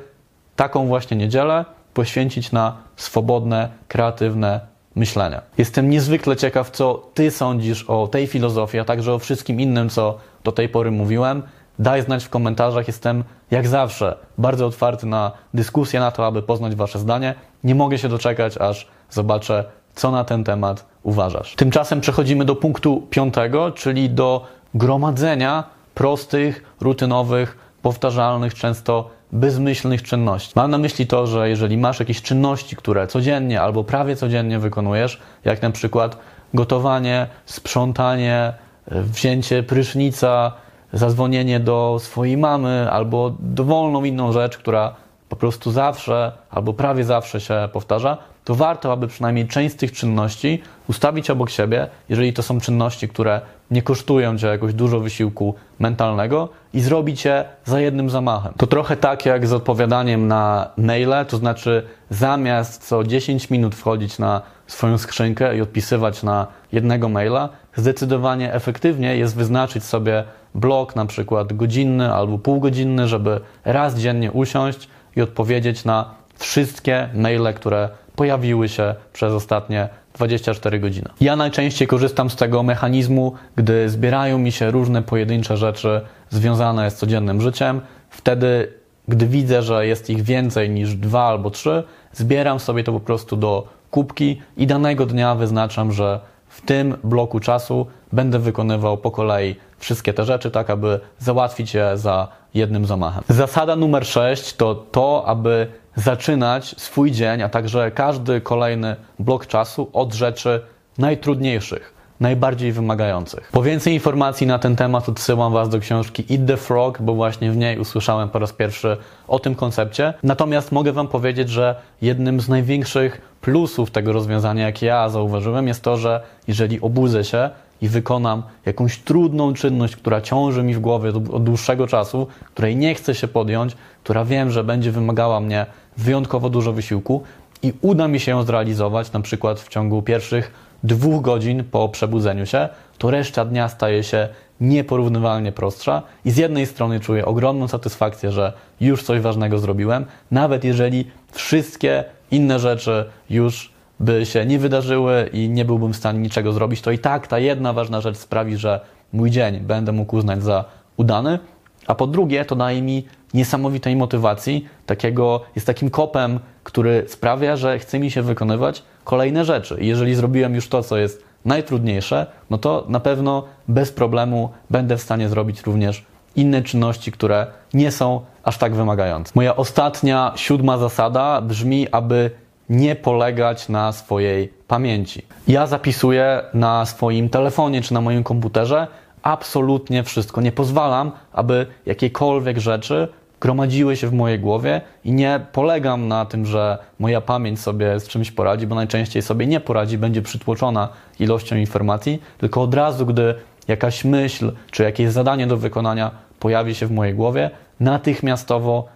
taką 0.57 0.87
właśnie 0.87 1.17
niedzielę 1.17 1.65
poświęcić 1.95 2.53
na 2.53 2.77
swobodne, 2.97 3.69
kreatywne 3.89 4.70
myślenia. 4.95 5.43
Jestem 5.59 5.91
niezwykle 5.91 6.37
ciekaw, 6.37 6.71
co 6.71 7.11
Ty 7.15 7.31
sądzisz 7.31 7.85
o 7.85 8.09
tej 8.09 8.27
filozofii, 8.27 8.79
a 8.79 8.85
także 8.85 9.15
o 9.15 9.19
wszystkim 9.19 9.61
innym, 9.61 9.89
co 9.89 10.19
do 10.45 10.53
tej 10.53 10.69
pory 10.69 10.91
mówiłem. 10.91 11.43
Daj 11.79 12.03
znać 12.03 12.25
w 12.25 12.29
komentarzach. 12.29 12.87
Jestem, 12.87 13.25
jak 13.51 13.69
zawsze, 13.69 14.17
bardzo 14.39 14.67
otwarty 14.67 15.07
na 15.07 15.33
dyskusję, 15.55 16.01
na 16.01 16.11
to, 16.11 16.27
aby 16.27 16.43
poznać 16.43 16.75
Wasze 16.75 16.99
zdanie. 16.99 17.35
Nie 17.65 17.75
mogę 17.75 17.99
się 17.99 18.09
doczekać, 18.09 18.59
aż 18.59 18.87
zobaczę, 19.11 19.65
co 19.95 20.11
na 20.11 20.25
ten 20.25 20.45
temat 20.45 20.87
uważasz. 21.03 21.55
Tymczasem 21.55 22.01
przechodzimy 22.01 22.45
do 22.45 22.57
punktu 22.57 23.07
piątego, 23.11 23.71
czyli 23.71 24.11
do 24.11 24.47
gromadzenia 24.75 25.65
prostych, 25.95 26.65
rutynowych, 26.81 27.59
powtarzalnych, 27.83 28.55
często 28.55 29.11
bezmyślnych 29.33 30.03
czynności. 30.03 30.53
Mam 30.57 30.71
na 30.71 30.79
myśli 30.79 31.07
to, 31.07 31.27
że 31.27 31.49
jeżeli 31.49 31.79
masz 31.79 32.01
jakieś 32.01 32.23
czynności, 32.23 32.77
które 32.77 33.07
codziennie 33.07 33.61
albo 33.61 33.85
prawie 33.85 34.17
codziennie 34.17 34.59
wykonujesz, 34.59 35.21
jak 35.45 35.63
na 35.63 35.71
przykład 35.71 36.17
gotowanie, 36.55 37.27
sprzątanie, 37.47 38.53
wzięcie 38.87 39.63
prysznica, 39.63 40.53
zadzwonienie 40.93 41.61
do 41.61 41.97
swojej 42.01 42.37
mamy 42.37 42.91
albo 42.91 43.35
dowolną 43.41 44.05
inną 44.05 44.33
rzecz, 44.33 44.59
która 44.59 44.95
po 45.29 45.37
prostu 45.37 45.71
zawsze 45.71 46.33
albo 46.51 46.73
prawie 46.73 47.05
zawsze 47.05 47.41
się 47.41 47.69
powtarza, 47.73 48.19
to 48.45 48.55
warto, 48.55 48.93
aby 48.93 49.09
przynajmniej 49.09 49.49
część 49.49 49.75
z 49.75 49.79
tych 49.79 49.93
czynności 49.93 50.63
ustawić 50.89 51.31
obok 51.31 51.51
siebie, 51.51 51.89
jeżeli 52.09 52.33
to 52.33 52.43
są 52.43 52.61
czynności, 52.61 53.09
które 53.09 53.41
nie 53.71 53.83
kosztują 53.83 54.39
cię 54.39 54.47
jakoś 54.47 54.75
dużo 54.75 55.01
wysiłku 55.01 55.55
mentalnego 55.79 56.49
i 56.75 56.81
zrobić 56.81 57.25
je 57.25 57.45
za 57.65 57.81
jednym 57.81 58.11
zamachem. 58.11 58.53
To 58.57 58.67
trochę 58.67 58.97
tak 58.97 59.27
jak 59.27 59.47
z 59.47 59.53
odpowiadaniem 59.53 60.29
na 60.29 60.71
maile, 60.77 61.27
to 61.29 61.37
znaczy 61.37 61.83
zamiast 62.11 62.89
co 62.89 63.05
10 63.05 63.51
minut 63.51 63.75
wchodzić 63.75 64.19
na 64.19 64.43
swoją 64.67 64.99
skrzynkę 64.99 65.57
i 65.57 65.61
odpisywać 65.61 66.23
na 66.23 66.47
jednego 66.73 67.09
maila, 67.09 67.49
zdecydowanie 67.77 68.55
efektywniej 68.55 69.21
jest 69.21 69.37
wyznaczyć 69.37 69.85
sobie 69.85 70.25
blok, 70.55 70.97
na 70.97 71.07
przykład 71.07 71.53
godzinny 71.53 72.13
albo 72.13 72.39
półgodzinny, 72.39 73.09
żeby 73.09 73.41
raz 73.65 73.99
dziennie 73.99 74.33
usiąść 74.33 74.89
i 75.17 75.23
odpowiedzieć 75.23 75.85
na 75.85 76.11
wszystkie 76.39 77.09
maile, 77.15 77.55
które 77.55 77.89
pojawiły 78.17 78.69
się 78.69 78.95
przez 79.13 79.33
ostatnie 79.33 79.89
24 80.15 80.81
godziny. 80.81 81.09
Ja 81.21 81.37
najczęściej 81.37 81.89
korzystam 81.89 82.31
z 82.31 82.37
tego 82.37 82.63
mechanizmu, 82.63 83.33
gdy 83.57 83.89
zbierają 83.89 84.39
mi 84.39 84.53
się 84.53 84.71
różne 84.71 85.03
pojedyncze 85.03 85.57
rzeczy 85.57 86.01
związane 86.31 86.91
z 86.91 86.97
codziennym 86.97 87.41
życiem. 87.41 87.81
Wtedy, 88.11 88.73
gdy 89.09 89.27
widzę, 89.27 89.63
że 89.63 89.87
jest 89.87 90.11
ich 90.11 90.23
więcej 90.23 90.71
niż 90.71 90.95
dwa 90.95 91.23
albo 91.23 91.51
trzy, 91.51 91.83
zbieram 92.13 92.61
sobie 92.61 92.85
to 92.85 92.93
po 92.93 93.01
prostu 93.01 93.37
do 93.37 93.67
kubki 93.91 94.43
i 94.57 94.67
danego 94.67 95.07
dnia 95.07 95.35
wyznaczam, 95.35 95.93
że 95.93 96.21
w 96.49 96.61
tym 96.61 96.97
bloku 97.05 97.41
czasu 97.41 97.87
będę 98.13 98.39
wykonywał 98.39 98.99
po 98.99 99.11
kolei 99.11 99.57
wszystkie 99.79 100.13
te 100.15 100.25
rzeczy, 100.25 100.51
tak 100.51 100.71
aby 100.71 101.01
załatwić 101.19 101.75
je 101.75 101.99
za 101.99 102.29
jednym 102.55 102.87
zamachem. 102.87 103.25
Zasada 103.29 103.77
numer 103.77 104.07
6 104.07 104.57
to 104.57 104.75
to, 104.75 105.25
aby 105.27 105.67
zaczynać 105.97 106.75
swój 106.79 107.11
dzień, 107.11 107.43
a 107.43 107.49
także 107.49 107.91
każdy 107.91 108.41
kolejny 108.41 108.97
blok 109.19 109.47
czasu 109.47 109.91
od 109.93 110.15
rzeczy 110.15 110.63
najtrudniejszych, 110.99 111.95
najbardziej 112.21 112.73
wymagających. 112.73 113.49
Po 113.53 113.63
więcej 113.63 113.95
informacji 113.95 114.47
na 114.47 114.59
ten 114.59 114.77
temat 114.77 115.09
odsyłam 115.09 115.53
Was 115.53 115.69
do 115.69 115.79
książki 115.79 116.25
Eat 116.31 116.47
the 116.47 116.57
Frog, 116.57 117.03
bo 117.03 117.15
właśnie 117.15 117.53
w 117.53 117.57
niej 117.57 117.79
usłyszałem 117.79 118.29
po 118.29 118.39
raz 118.39 118.53
pierwszy 118.53 118.97
o 119.29 119.39
tym 119.39 119.55
koncepcie. 119.55 120.15
Natomiast 120.23 120.73
mogę 120.73 120.93
Wam 120.93 121.09
powiedzieć, 121.09 121.49
że 121.49 121.75
jednym 122.03 122.41
z 122.41 122.49
największych 122.49 123.21
plusów 123.41 123.91
tego 123.91 124.13
rozwiązania, 124.13 124.67
jak 124.67 124.83
ja 124.83 125.09
zauważyłem, 125.09 125.69
jest 125.69 125.83
to, 125.83 125.97
że 125.97 126.23
jeżeli 126.49 126.81
obudzę 126.81 127.25
się 127.25 127.51
i 127.83 127.89
wykonam 127.89 128.43
jakąś 128.67 128.99
trudną 128.99 129.55
czynność, 129.55 129.97
która 129.97 130.21
ciąży 130.21 130.63
mi 130.63 130.75
w 130.75 130.81
głowie 130.81 131.09
od 131.09 131.45
dłuższego 131.45 131.87
czasu, 131.87 132.27
której 132.45 132.77
nie 132.77 132.95
chcę 132.95 133.15
się 133.15 133.29
podjąć, 133.29 133.77
która 134.05 134.25
wiem, 134.25 134.51
że 134.51 134.65
będzie 134.65 134.93
wymagała 134.93 135.41
mnie 135.41 135.67
wyjątkowo 136.01 136.51
dużo 136.51 136.73
wysiłku 136.73 137.23
i 137.63 137.73
uda 137.81 138.09
mi 138.09 138.21
się 138.21 138.31
ją 138.31 138.43
zrealizować, 138.43 139.13
na 139.13 139.21
przykład 139.21 139.61
w 139.61 139.69
ciągu 139.69 140.03
pierwszych 140.03 140.53
dwóch 140.83 141.23
godzin 141.23 141.65
po 141.65 141.89
przebudzeniu 141.89 142.47
się, 142.47 142.69
to 142.99 143.11
reszta 143.11 143.45
dnia 143.45 143.69
staje 143.69 144.03
się 144.03 144.29
nieporównywalnie 144.61 145.53
prostsza 145.53 146.03
i 146.25 146.31
z 146.31 146.37
jednej 146.37 146.67
strony 146.67 147.01
czuję 147.01 147.25
ogromną 147.25 147.69
satysfakcję, 147.69 148.33
że 148.33 148.53
już 148.81 149.03
coś 149.03 149.21
ważnego 149.21 149.59
zrobiłem, 149.59 150.05
nawet 150.31 150.65
jeżeli 150.65 151.11
wszystkie 151.33 152.05
inne 152.31 152.59
rzeczy 152.59 153.05
już 153.31 153.73
by 154.01 154.27
się 154.27 154.47
nie 154.47 154.59
wydarzyły 154.59 155.31
i 155.33 155.49
nie 155.49 155.65
byłbym 155.65 155.93
w 155.93 155.97
stanie 155.97 156.19
niczego 156.19 156.53
zrobić, 156.53 156.81
to 156.81 156.91
i 156.91 156.99
tak 156.99 157.27
ta 157.27 157.39
jedna 157.39 157.73
ważna 157.73 158.01
rzecz 158.01 158.17
sprawi, 158.17 158.57
że 158.57 158.81
mój 159.13 159.31
dzień 159.31 159.61
będę 159.61 159.93
mógł 159.93 160.17
uznać 160.17 160.43
za 160.43 160.65
udany, 160.97 161.39
a 161.87 161.95
po 161.95 162.07
drugie 162.07 162.45
to 162.45 162.57
daje 162.57 162.83
mi 162.83 163.05
niesamowitej 163.35 163.97
motywacji, 163.97 164.69
takiego, 164.87 165.41
jest 165.55 165.67
takim 165.67 165.91
kopem, 165.91 166.41
który 166.65 167.05
sprawia, 167.09 167.57
że 167.57 167.79
chce 167.79 167.99
mi 167.99 168.11
się 168.11 168.23
wykonywać 168.23 168.83
kolejne 169.05 169.45
rzeczy. 169.45 169.79
I 169.81 169.87
jeżeli 169.87 170.15
zrobiłem 170.15 170.55
już 170.55 170.69
to, 170.69 170.83
co 170.83 170.97
jest 170.97 171.25
najtrudniejsze, 171.45 172.27
no 172.51 172.59
to 172.59 172.85
na 172.89 173.01
pewno 173.01 173.45
bez 173.69 173.93
problemu 173.93 174.51
będę 174.71 174.97
w 174.97 175.03
stanie 175.03 175.29
zrobić 175.29 175.63
również 175.63 176.05
inne 176.37 176.63
czynności, 176.63 177.13
które 177.13 177.47
nie 177.75 177.91
są 177.91 178.21
aż 178.43 178.59
tak 178.59 178.75
wymagające. 178.75 179.33
Moja 179.35 179.57
ostatnia, 179.57 180.33
siódma 180.37 180.79
zasada 180.79 181.41
brzmi, 181.41 181.89
aby 181.93 182.31
nie 182.69 182.97
polegać 182.97 183.69
na 183.69 183.93
swojej 183.93 184.53
pamięci. 184.69 185.23
Ja 185.49 185.67
zapisuję 185.67 186.43
na 186.55 186.87
swoim 186.87 187.29
telefonie 187.29 187.83
czy 187.83 187.95
na 187.95 188.01
moim 188.01 188.25
komputerze 188.25 188.87
absolutnie 189.23 190.05
wszystko. 190.05 190.41
Nie 190.41 190.53
pozwalam, 190.53 191.13
aby 191.33 191.67
jakiekolwiek 191.87 192.59
rzeczy 192.59 193.09
gromadziły 193.41 193.97
się 193.97 194.09
w 194.09 194.13
mojej 194.13 194.39
głowie 194.39 194.81
i 195.05 195.13
nie 195.13 195.41
polegam 195.53 196.09
na 196.09 196.25
tym, 196.25 196.47
że 196.47 196.79
moja 196.99 197.21
pamięć 197.21 197.61
sobie 197.61 198.01
z 198.01 198.09
czymś 198.09 198.31
poradzi, 198.31 198.67
bo 198.67 198.75
najczęściej 198.75 199.23
sobie 199.23 199.47
nie 199.47 199.61
poradzi, 199.61 199.99
będzie 199.99 200.23
przytłoczona 200.23 200.89
ilością 201.19 201.57
informacji, 201.57 202.23
tylko 202.39 202.63
od 202.63 202.75
razu, 202.75 203.07
gdy 203.07 203.35
jakaś 203.69 204.05
myśl 204.05 204.53
czy 204.71 204.83
jakieś 204.83 205.11
zadanie 205.11 205.47
do 205.47 205.57
wykonania 205.57 206.11
pojawi 206.39 206.75
się 206.75 206.87
w 206.87 206.91
mojej 206.91 207.15
głowie, 207.15 207.51
natychmiastowo 207.81 208.89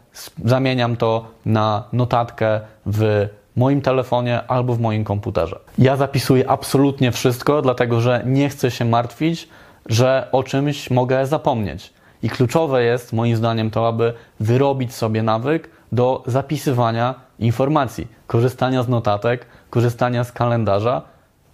zamieniam 0.45 0.97
to 0.97 1.27
na 1.47 1.85
notatkę 1.93 2.61
w 2.87 3.29
moim 3.57 3.81
telefonie 3.81 4.41
albo 4.49 4.75
w 4.75 4.81
moim 4.81 5.05
komputerze. 5.05 5.59
Ja 5.79 5.97
zapisuję 5.97 6.51
absolutnie 6.51 7.13
wszystko, 7.13 7.63
dlatego 7.63 8.01
że 8.01 8.23
nie 8.27 8.49
chcę 8.49 8.71
się 8.71 8.85
martwić, 8.85 9.49
że 9.87 10.29
o 10.33 10.43
czymś 10.43 10.91
mogę 10.91 11.27
zapomnieć. 11.27 11.94
I 12.25 12.29
kluczowe 12.29 12.85
jest, 12.85 13.13
moim 13.13 13.37
zdaniem, 13.37 13.71
to, 13.71 13.89
aby 13.89 14.13
wyrobić 14.41 14.95
sobie 14.95 15.23
nawyk 15.23 15.71
do 15.93 16.23
zapisywania 16.27 17.15
informacji, 17.39 18.09
korzystania 18.27 18.83
z 18.83 18.89
notatek, 18.89 19.47
korzystania 19.71 20.25
z 20.25 20.33
kalendarza 20.33 21.03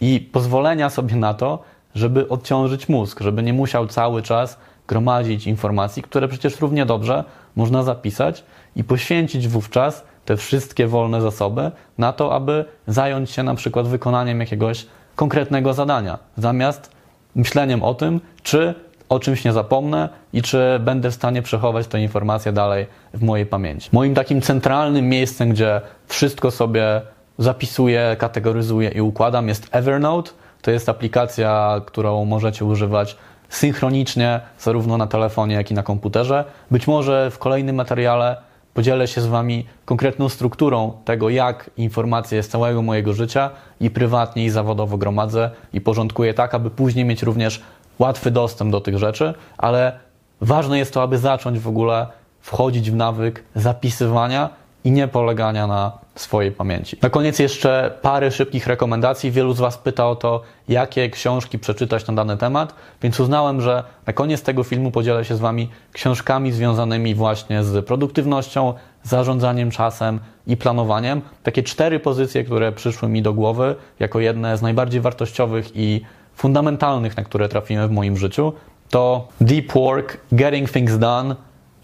i 0.00 0.28
pozwolenia 0.32 0.90
sobie 0.90 1.16
na 1.16 1.34
to, 1.34 1.62
żeby 1.94 2.28
odciążyć 2.28 2.88
mózg, 2.88 3.20
żeby 3.20 3.42
nie 3.42 3.52
musiał 3.52 3.86
cały 3.86 4.22
czas 4.22 4.58
gromadzić 4.88 5.46
informacji, 5.46 6.02
które 6.02 6.28
przecież 6.28 6.60
równie 6.60 6.86
dobrze 6.86 7.24
można 7.56 7.82
zapisać 7.82 8.44
i 8.76 8.84
poświęcić 8.84 9.48
wówczas 9.48 10.04
te 10.24 10.36
wszystkie 10.36 10.86
wolne 10.86 11.20
zasoby 11.20 11.70
na 11.98 12.12
to, 12.12 12.34
aby 12.34 12.64
zająć 12.86 13.30
się 13.30 13.42
na 13.42 13.54
przykład 13.54 13.88
wykonaniem 13.88 14.40
jakiegoś 14.40 14.86
konkretnego 15.16 15.74
zadania, 15.74 16.18
zamiast 16.36 16.90
myśleniem 17.34 17.82
o 17.82 17.94
tym, 17.94 18.20
czy 18.42 18.74
o 19.10 19.18
czymś 19.18 19.44
nie 19.44 19.52
zapomnę 19.52 20.08
i 20.32 20.42
czy 20.42 20.78
będę 20.80 21.10
w 21.10 21.14
stanie 21.14 21.42
przechować 21.42 21.86
tę 21.86 22.00
informację 22.00 22.52
dalej 22.52 22.86
w 23.14 23.22
mojej 23.22 23.46
pamięci. 23.46 23.88
Moim 23.92 24.14
takim 24.14 24.40
centralnym 24.40 25.08
miejscem, 25.08 25.50
gdzie 25.50 25.80
wszystko 26.06 26.50
sobie 26.50 27.00
zapisuję, 27.38 28.16
kategoryzuję 28.18 28.88
i 28.88 29.00
układam 29.00 29.48
jest 29.48 29.68
Evernote. 29.72 30.30
To 30.62 30.70
jest 30.70 30.88
aplikacja, 30.88 31.80
którą 31.86 32.24
możecie 32.24 32.64
używać 32.64 33.16
synchronicznie, 33.48 34.40
zarówno 34.58 34.96
na 34.96 35.06
telefonie, 35.06 35.54
jak 35.54 35.70
i 35.70 35.74
na 35.74 35.82
komputerze. 35.82 36.44
Być 36.70 36.86
może 36.86 37.30
w 37.30 37.38
kolejnym 37.38 37.76
materiale 37.76 38.36
podzielę 38.74 39.08
się 39.08 39.20
z 39.20 39.26
Wami 39.26 39.66
konkretną 39.84 40.28
strukturą 40.28 40.92
tego, 41.04 41.28
jak 41.28 41.70
informacje 41.76 42.42
z 42.42 42.48
całego 42.48 42.82
mojego 42.82 43.12
życia 43.12 43.50
i 43.80 43.90
prywatnie, 43.90 44.44
i 44.44 44.50
zawodowo 44.50 44.98
gromadzę 44.98 45.50
i 45.72 45.80
porządkuję 45.80 46.34
tak, 46.34 46.54
aby 46.54 46.70
później 46.70 47.04
mieć 47.04 47.22
również 47.22 47.62
łatwy 48.00 48.30
dostęp 48.30 48.72
do 48.72 48.80
tych 48.80 48.98
rzeczy, 48.98 49.34
ale 49.58 49.92
ważne 50.40 50.78
jest 50.78 50.94
to, 50.94 51.02
aby 51.02 51.18
zacząć 51.18 51.58
w 51.58 51.68
ogóle 51.68 52.06
wchodzić 52.40 52.90
w 52.90 52.94
nawyk 52.94 53.44
zapisywania 53.54 54.50
i 54.84 54.90
nie 54.90 55.08
polegania 55.08 55.66
na 55.66 55.92
swojej 56.14 56.52
pamięci. 56.52 56.96
Na 57.02 57.10
koniec 57.10 57.38
jeszcze 57.38 57.98
parę 58.02 58.30
szybkich 58.30 58.66
rekomendacji. 58.66 59.30
Wielu 59.30 59.52
z 59.52 59.60
Was 59.60 59.78
pyta 59.78 60.08
o 60.08 60.16
to, 60.16 60.42
jakie 60.68 61.10
książki 61.10 61.58
przeczytać 61.58 62.06
na 62.06 62.14
dany 62.14 62.36
temat, 62.36 62.74
więc 63.02 63.20
uznałem, 63.20 63.60
że 63.60 63.84
na 64.06 64.12
koniec 64.12 64.42
tego 64.42 64.64
filmu 64.64 64.90
podzielę 64.90 65.24
się 65.24 65.36
z 65.36 65.40
Wami 65.40 65.68
książkami 65.92 66.52
związanymi 66.52 67.14
właśnie 67.14 67.64
z 67.64 67.86
produktywnością, 67.86 68.74
zarządzaniem 69.02 69.70
czasem 69.70 70.20
i 70.46 70.56
planowaniem. 70.56 71.20
Takie 71.42 71.62
cztery 71.62 72.00
pozycje, 72.00 72.44
które 72.44 72.72
przyszły 72.72 73.08
mi 73.08 73.22
do 73.22 73.32
głowy 73.32 73.74
jako 73.98 74.20
jedne 74.20 74.56
z 74.56 74.62
najbardziej 74.62 75.00
wartościowych 75.00 75.76
i 75.76 76.00
fundamentalnych, 76.40 77.16
na 77.16 77.24
które 77.24 77.48
trafiłem 77.48 77.88
w 77.88 77.90
moim 77.90 78.16
życiu, 78.16 78.52
to 78.90 79.28
Deep 79.40 79.72
Work, 79.72 80.18
Getting 80.32 80.70
Things 80.70 80.98
Done, 80.98 81.36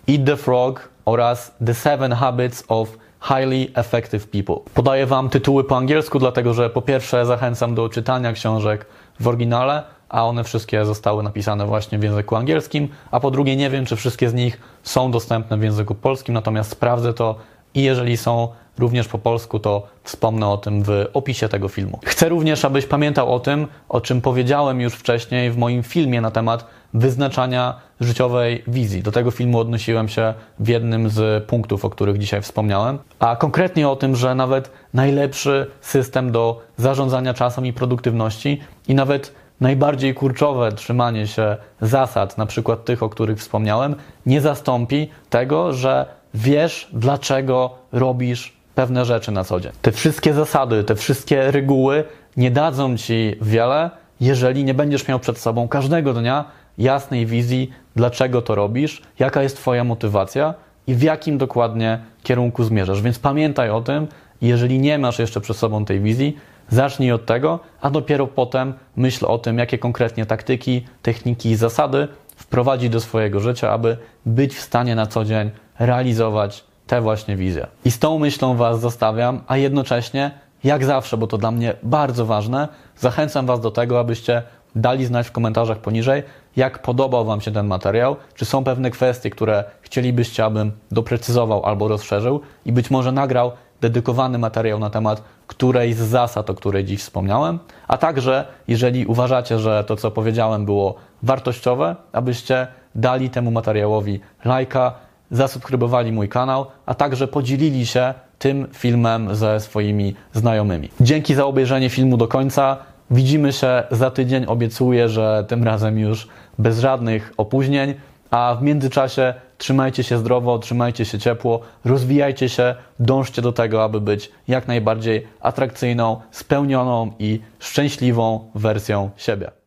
Eat 0.08 0.24
the 0.26 0.36
Frog 0.36 0.88
oraz 1.04 1.54
The 1.66 1.74
Seven 1.74 2.12
Habits 2.12 2.64
of 2.68 2.98
Highly 3.22 3.66
Effective 3.74 4.26
People. 4.28 4.56
Podaję 4.74 5.06
Wam 5.06 5.28
tytuły 5.28 5.64
po 5.64 5.76
angielsku, 5.76 6.18
dlatego 6.18 6.54
że 6.54 6.70
po 6.70 6.82
pierwsze 6.82 7.26
zachęcam 7.26 7.74
do 7.74 7.88
czytania 7.88 8.32
książek 8.32 8.86
w 9.20 9.28
oryginale, 9.28 9.82
a 10.08 10.24
one 10.24 10.44
wszystkie 10.44 10.84
zostały 10.84 11.22
napisane 11.22 11.66
właśnie 11.66 11.98
w 11.98 12.02
języku 12.02 12.36
angielskim, 12.36 12.88
a 13.10 13.20
po 13.20 13.30
drugie 13.30 13.56
nie 13.56 13.70
wiem, 13.70 13.86
czy 13.86 13.96
wszystkie 13.96 14.28
z 14.28 14.34
nich 14.34 14.60
są 14.82 15.10
dostępne 15.10 15.56
w 15.56 15.62
języku 15.62 15.94
polskim, 15.94 16.34
natomiast 16.34 16.70
sprawdzę 16.70 17.14
to 17.14 17.34
i 17.74 17.82
jeżeli 17.82 18.16
są 18.16 18.48
również 18.78 19.08
po 19.08 19.18
polsku, 19.18 19.58
to 19.58 19.86
wspomnę 20.02 20.48
o 20.48 20.56
tym 20.56 20.82
w 20.82 21.06
opisie 21.12 21.48
tego 21.48 21.68
filmu. 21.68 21.98
Chcę 22.04 22.28
również, 22.28 22.64
abyś 22.64 22.86
pamiętał 22.86 23.34
o 23.34 23.40
tym, 23.40 23.66
o 23.88 24.00
czym 24.00 24.20
powiedziałem 24.20 24.80
już 24.80 24.94
wcześniej 24.94 25.50
w 25.50 25.56
moim 25.56 25.82
filmie 25.82 26.20
na 26.20 26.30
temat 26.30 26.66
wyznaczania 26.94 27.74
życiowej 28.00 28.64
wizji. 28.68 29.02
Do 29.02 29.12
tego 29.12 29.30
filmu 29.30 29.58
odnosiłem 29.58 30.08
się 30.08 30.34
w 30.58 30.68
jednym 30.68 31.08
z 31.08 31.44
punktów, 31.44 31.84
o 31.84 31.90
których 31.90 32.18
dzisiaj 32.18 32.42
wspomniałem, 32.42 32.98
a 33.18 33.36
konkretnie 33.36 33.88
o 33.88 33.96
tym, 33.96 34.16
że 34.16 34.34
nawet 34.34 34.70
najlepszy 34.94 35.70
system 35.80 36.32
do 36.32 36.60
zarządzania 36.76 37.34
czasem 37.34 37.66
i 37.66 37.72
produktywności 37.72 38.60
i 38.88 38.94
nawet 38.94 39.32
najbardziej 39.60 40.14
kurczowe 40.14 40.72
trzymanie 40.72 41.26
się 41.26 41.56
zasad, 41.80 42.38
na 42.38 42.46
przykład 42.46 42.84
tych, 42.84 43.02
o 43.02 43.08
których 43.08 43.38
wspomniałem, 43.38 43.94
nie 44.26 44.40
zastąpi 44.40 45.10
tego, 45.30 45.72
że 45.72 46.06
wiesz, 46.34 46.88
dlaczego 46.92 47.70
robisz 47.92 48.55
pewne 48.76 49.04
rzeczy 49.04 49.32
na 49.32 49.44
co 49.44 49.60
dzień. 49.60 49.72
Te 49.82 49.92
wszystkie 49.92 50.34
zasady, 50.34 50.84
te 50.84 50.94
wszystkie 50.94 51.50
reguły 51.50 52.04
nie 52.36 52.50
dadzą 52.50 52.96
ci 52.96 53.36
wiele, 53.40 53.90
jeżeli 54.20 54.64
nie 54.64 54.74
będziesz 54.74 55.08
miał 55.08 55.18
przed 55.20 55.38
sobą 55.38 55.68
każdego 55.68 56.12
dnia 56.12 56.44
jasnej 56.78 57.26
wizji, 57.26 57.70
dlaczego 57.96 58.42
to 58.42 58.54
robisz, 58.54 59.02
jaka 59.18 59.42
jest 59.42 59.56
Twoja 59.56 59.84
motywacja 59.84 60.54
i 60.86 60.94
w 60.94 61.02
jakim 61.02 61.38
dokładnie 61.38 61.98
kierunku 62.22 62.64
zmierzasz. 62.64 63.02
Więc 63.02 63.18
pamiętaj 63.18 63.70
o 63.70 63.80
tym, 63.80 64.06
jeżeli 64.40 64.78
nie 64.78 64.98
masz 64.98 65.18
jeszcze 65.18 65.40
przed 65.40 65.56
sobą 65.56 65.84
tej 65.84 66.00
wizji, 66.00 66.36
zacznij 66.68 67.12
od 67.12 67.26
tego, 67.26 67.60
a 67.80 67.90
dopiero 67.90 68.26
potem 68.26 68.74
myśl 68.96 69.26
o 69.26 69.38
tym, 69.38 69.58
jakie 69.58 69.78
konkretnie 69.78 70.26
taktyki, 70.26 70.84
techniki 71.02 71.50
i 71.50 71.56
zasady 71.56 72.08
wprowadzić 72.36 72.90
do 72.90 73.00
swojego 73.00 73.40
życia, 73.40 73.70
aby 73.70 73.96
być 74.26 74.54
w 74.54 74.60
stanie 74.60 74.94
na 74.94 75.06
co 75.06 75.24
dzień 75.24 75.50
realizować 75.78 76.64
te 76.87 77.01
właśnie 77.01 77.37
wizje. 77.37 77.66
I 77.85 77.90
z 77.90 77.99
tą 77.99 78.18
myślą 78.18 78.57
Was 78.57 78.81
zostawiam, 78.81 79.40
a 79.46 79.57
jednocześnie, 79.57 80.31
jak 80.64 80.85
zawsze, 80.85 81.16
bo 81.16 81.27
to 81.27 81.38
dla 81.38 81.51
mnie 81.51 81.75
bardzo 81.83 82.27
ważne, 82.27 82.68
zachęcam 82.96 83.46
Was 83.46 83.61
do 83.61 83.70
tego, 83.70 84.01
abyście 84.01 84.42
dali 84.77 85.05
znać 85.05 85.27
w 85.27 85.33
komentarzach 85.33 85.79
poniżej, 85.79 86.22
jak 86.57 86.83
podobał 86.83 87.25
Wam 87.25 87.40
się 87.40 87.53
ten 87.53 87.66
materiał, 87.66 88.16
czy 88.35 88.44
są 88.44 88.64
pewne 88.64 88.90
kwestie, 88.90 89.31
które 89.31 89.64
chcielibyście, 89.81 90.44
abym 90.44 90.72
doprecyzował 90.90 91.66
albo 91.66 91.88
rozszerzył 91.88 92.40
i 92.64 92.72
być 92.72 92.90
może 92.90 93.12
nagrał 93.12 93.53
dedykowany 93.81 94.38
materiał 94.38 94.79
na 94.79 94.90
temat 94.90 95.22
którejś 95.46 95.96
z 95.96 96.01
zasad, 96.01 96.51
o 96.51 96.55
której 96.55 96.85
dziś 96.85 97.01
wspomniałem, 97.01 97.59
a 97.88 97.99
także 97.99 98.44
jeżeli 98.68 99.07
uważacie, 99.07 99.59
że 99.59 99.85
to, 99.85 99.96
co 99.96 100.11
powiedziałem, 100.11 100.64
było 100.64 100.94
wartościowe, 101.22 101.96
abyście 102.12 102.66
dali 102.94 103.31
temu 103.31 103.51
materiałowi 103.51 104.20
lajka, 104.44 104.94
zasubskrybowali 105.30 106.12
mój 106.12 106.28
kanał, 106.28 106.66
a 106.86 106.94
także 106.94 107.28
podzielili 107.28 107.86
się 107.86 108.14
tym 108.38 108.66
filmem 108.72 109.34
ze 109.34 109.60
swoimi 109.60 110.14
znajomymi. 110.32 110.88
Dzięki 111.00 111.34
za 111.34 111.46
obejrzenie 111.46 111.90
filmu 111.90 112.16
do 112.16 112.28
końca. 112.28 112.76
Widzimy 113.10 113.52
się 113.52 113.82
za 113.90 114.10
tydzień. 114.10 114.44
Obiecuję, 114.46 115.08
że 115.08 115.44
tym 115.48 115.64
razem 115.64 115.98
już 115.98 116.28
bez 116.58 116.78
żadnych 116.78 117.32
opóźnień. 117.36 117.94
A 118.30 118.56
w 118.60 118.62
międzyczasie 118.62 119.34
trzymajcie 119.58 120.02
się 120.04 120.18
zdrowo, 120.18 120.58
trzymajcie 120.58 121.04
się 121.04 121.18
ciepło, 121.18 121.60
rozwijajcie 121.84 122.48
się, 122.48 122.74
dążcie 122.98 123.42
do 123.42 123.52
tego, 123.52 123.84
aby 123.84 124.00
być 124.00 124.30
jak 124.48 124.68
najbardziej 124.68 125.26
atrakcyjną, 125.40 126.20
spełnioną 126.30 127.12
i 127.18 127.40
szczęśliwą 127.58 128.50
wersją 128.54 129.10
siebie. 129.16 129.65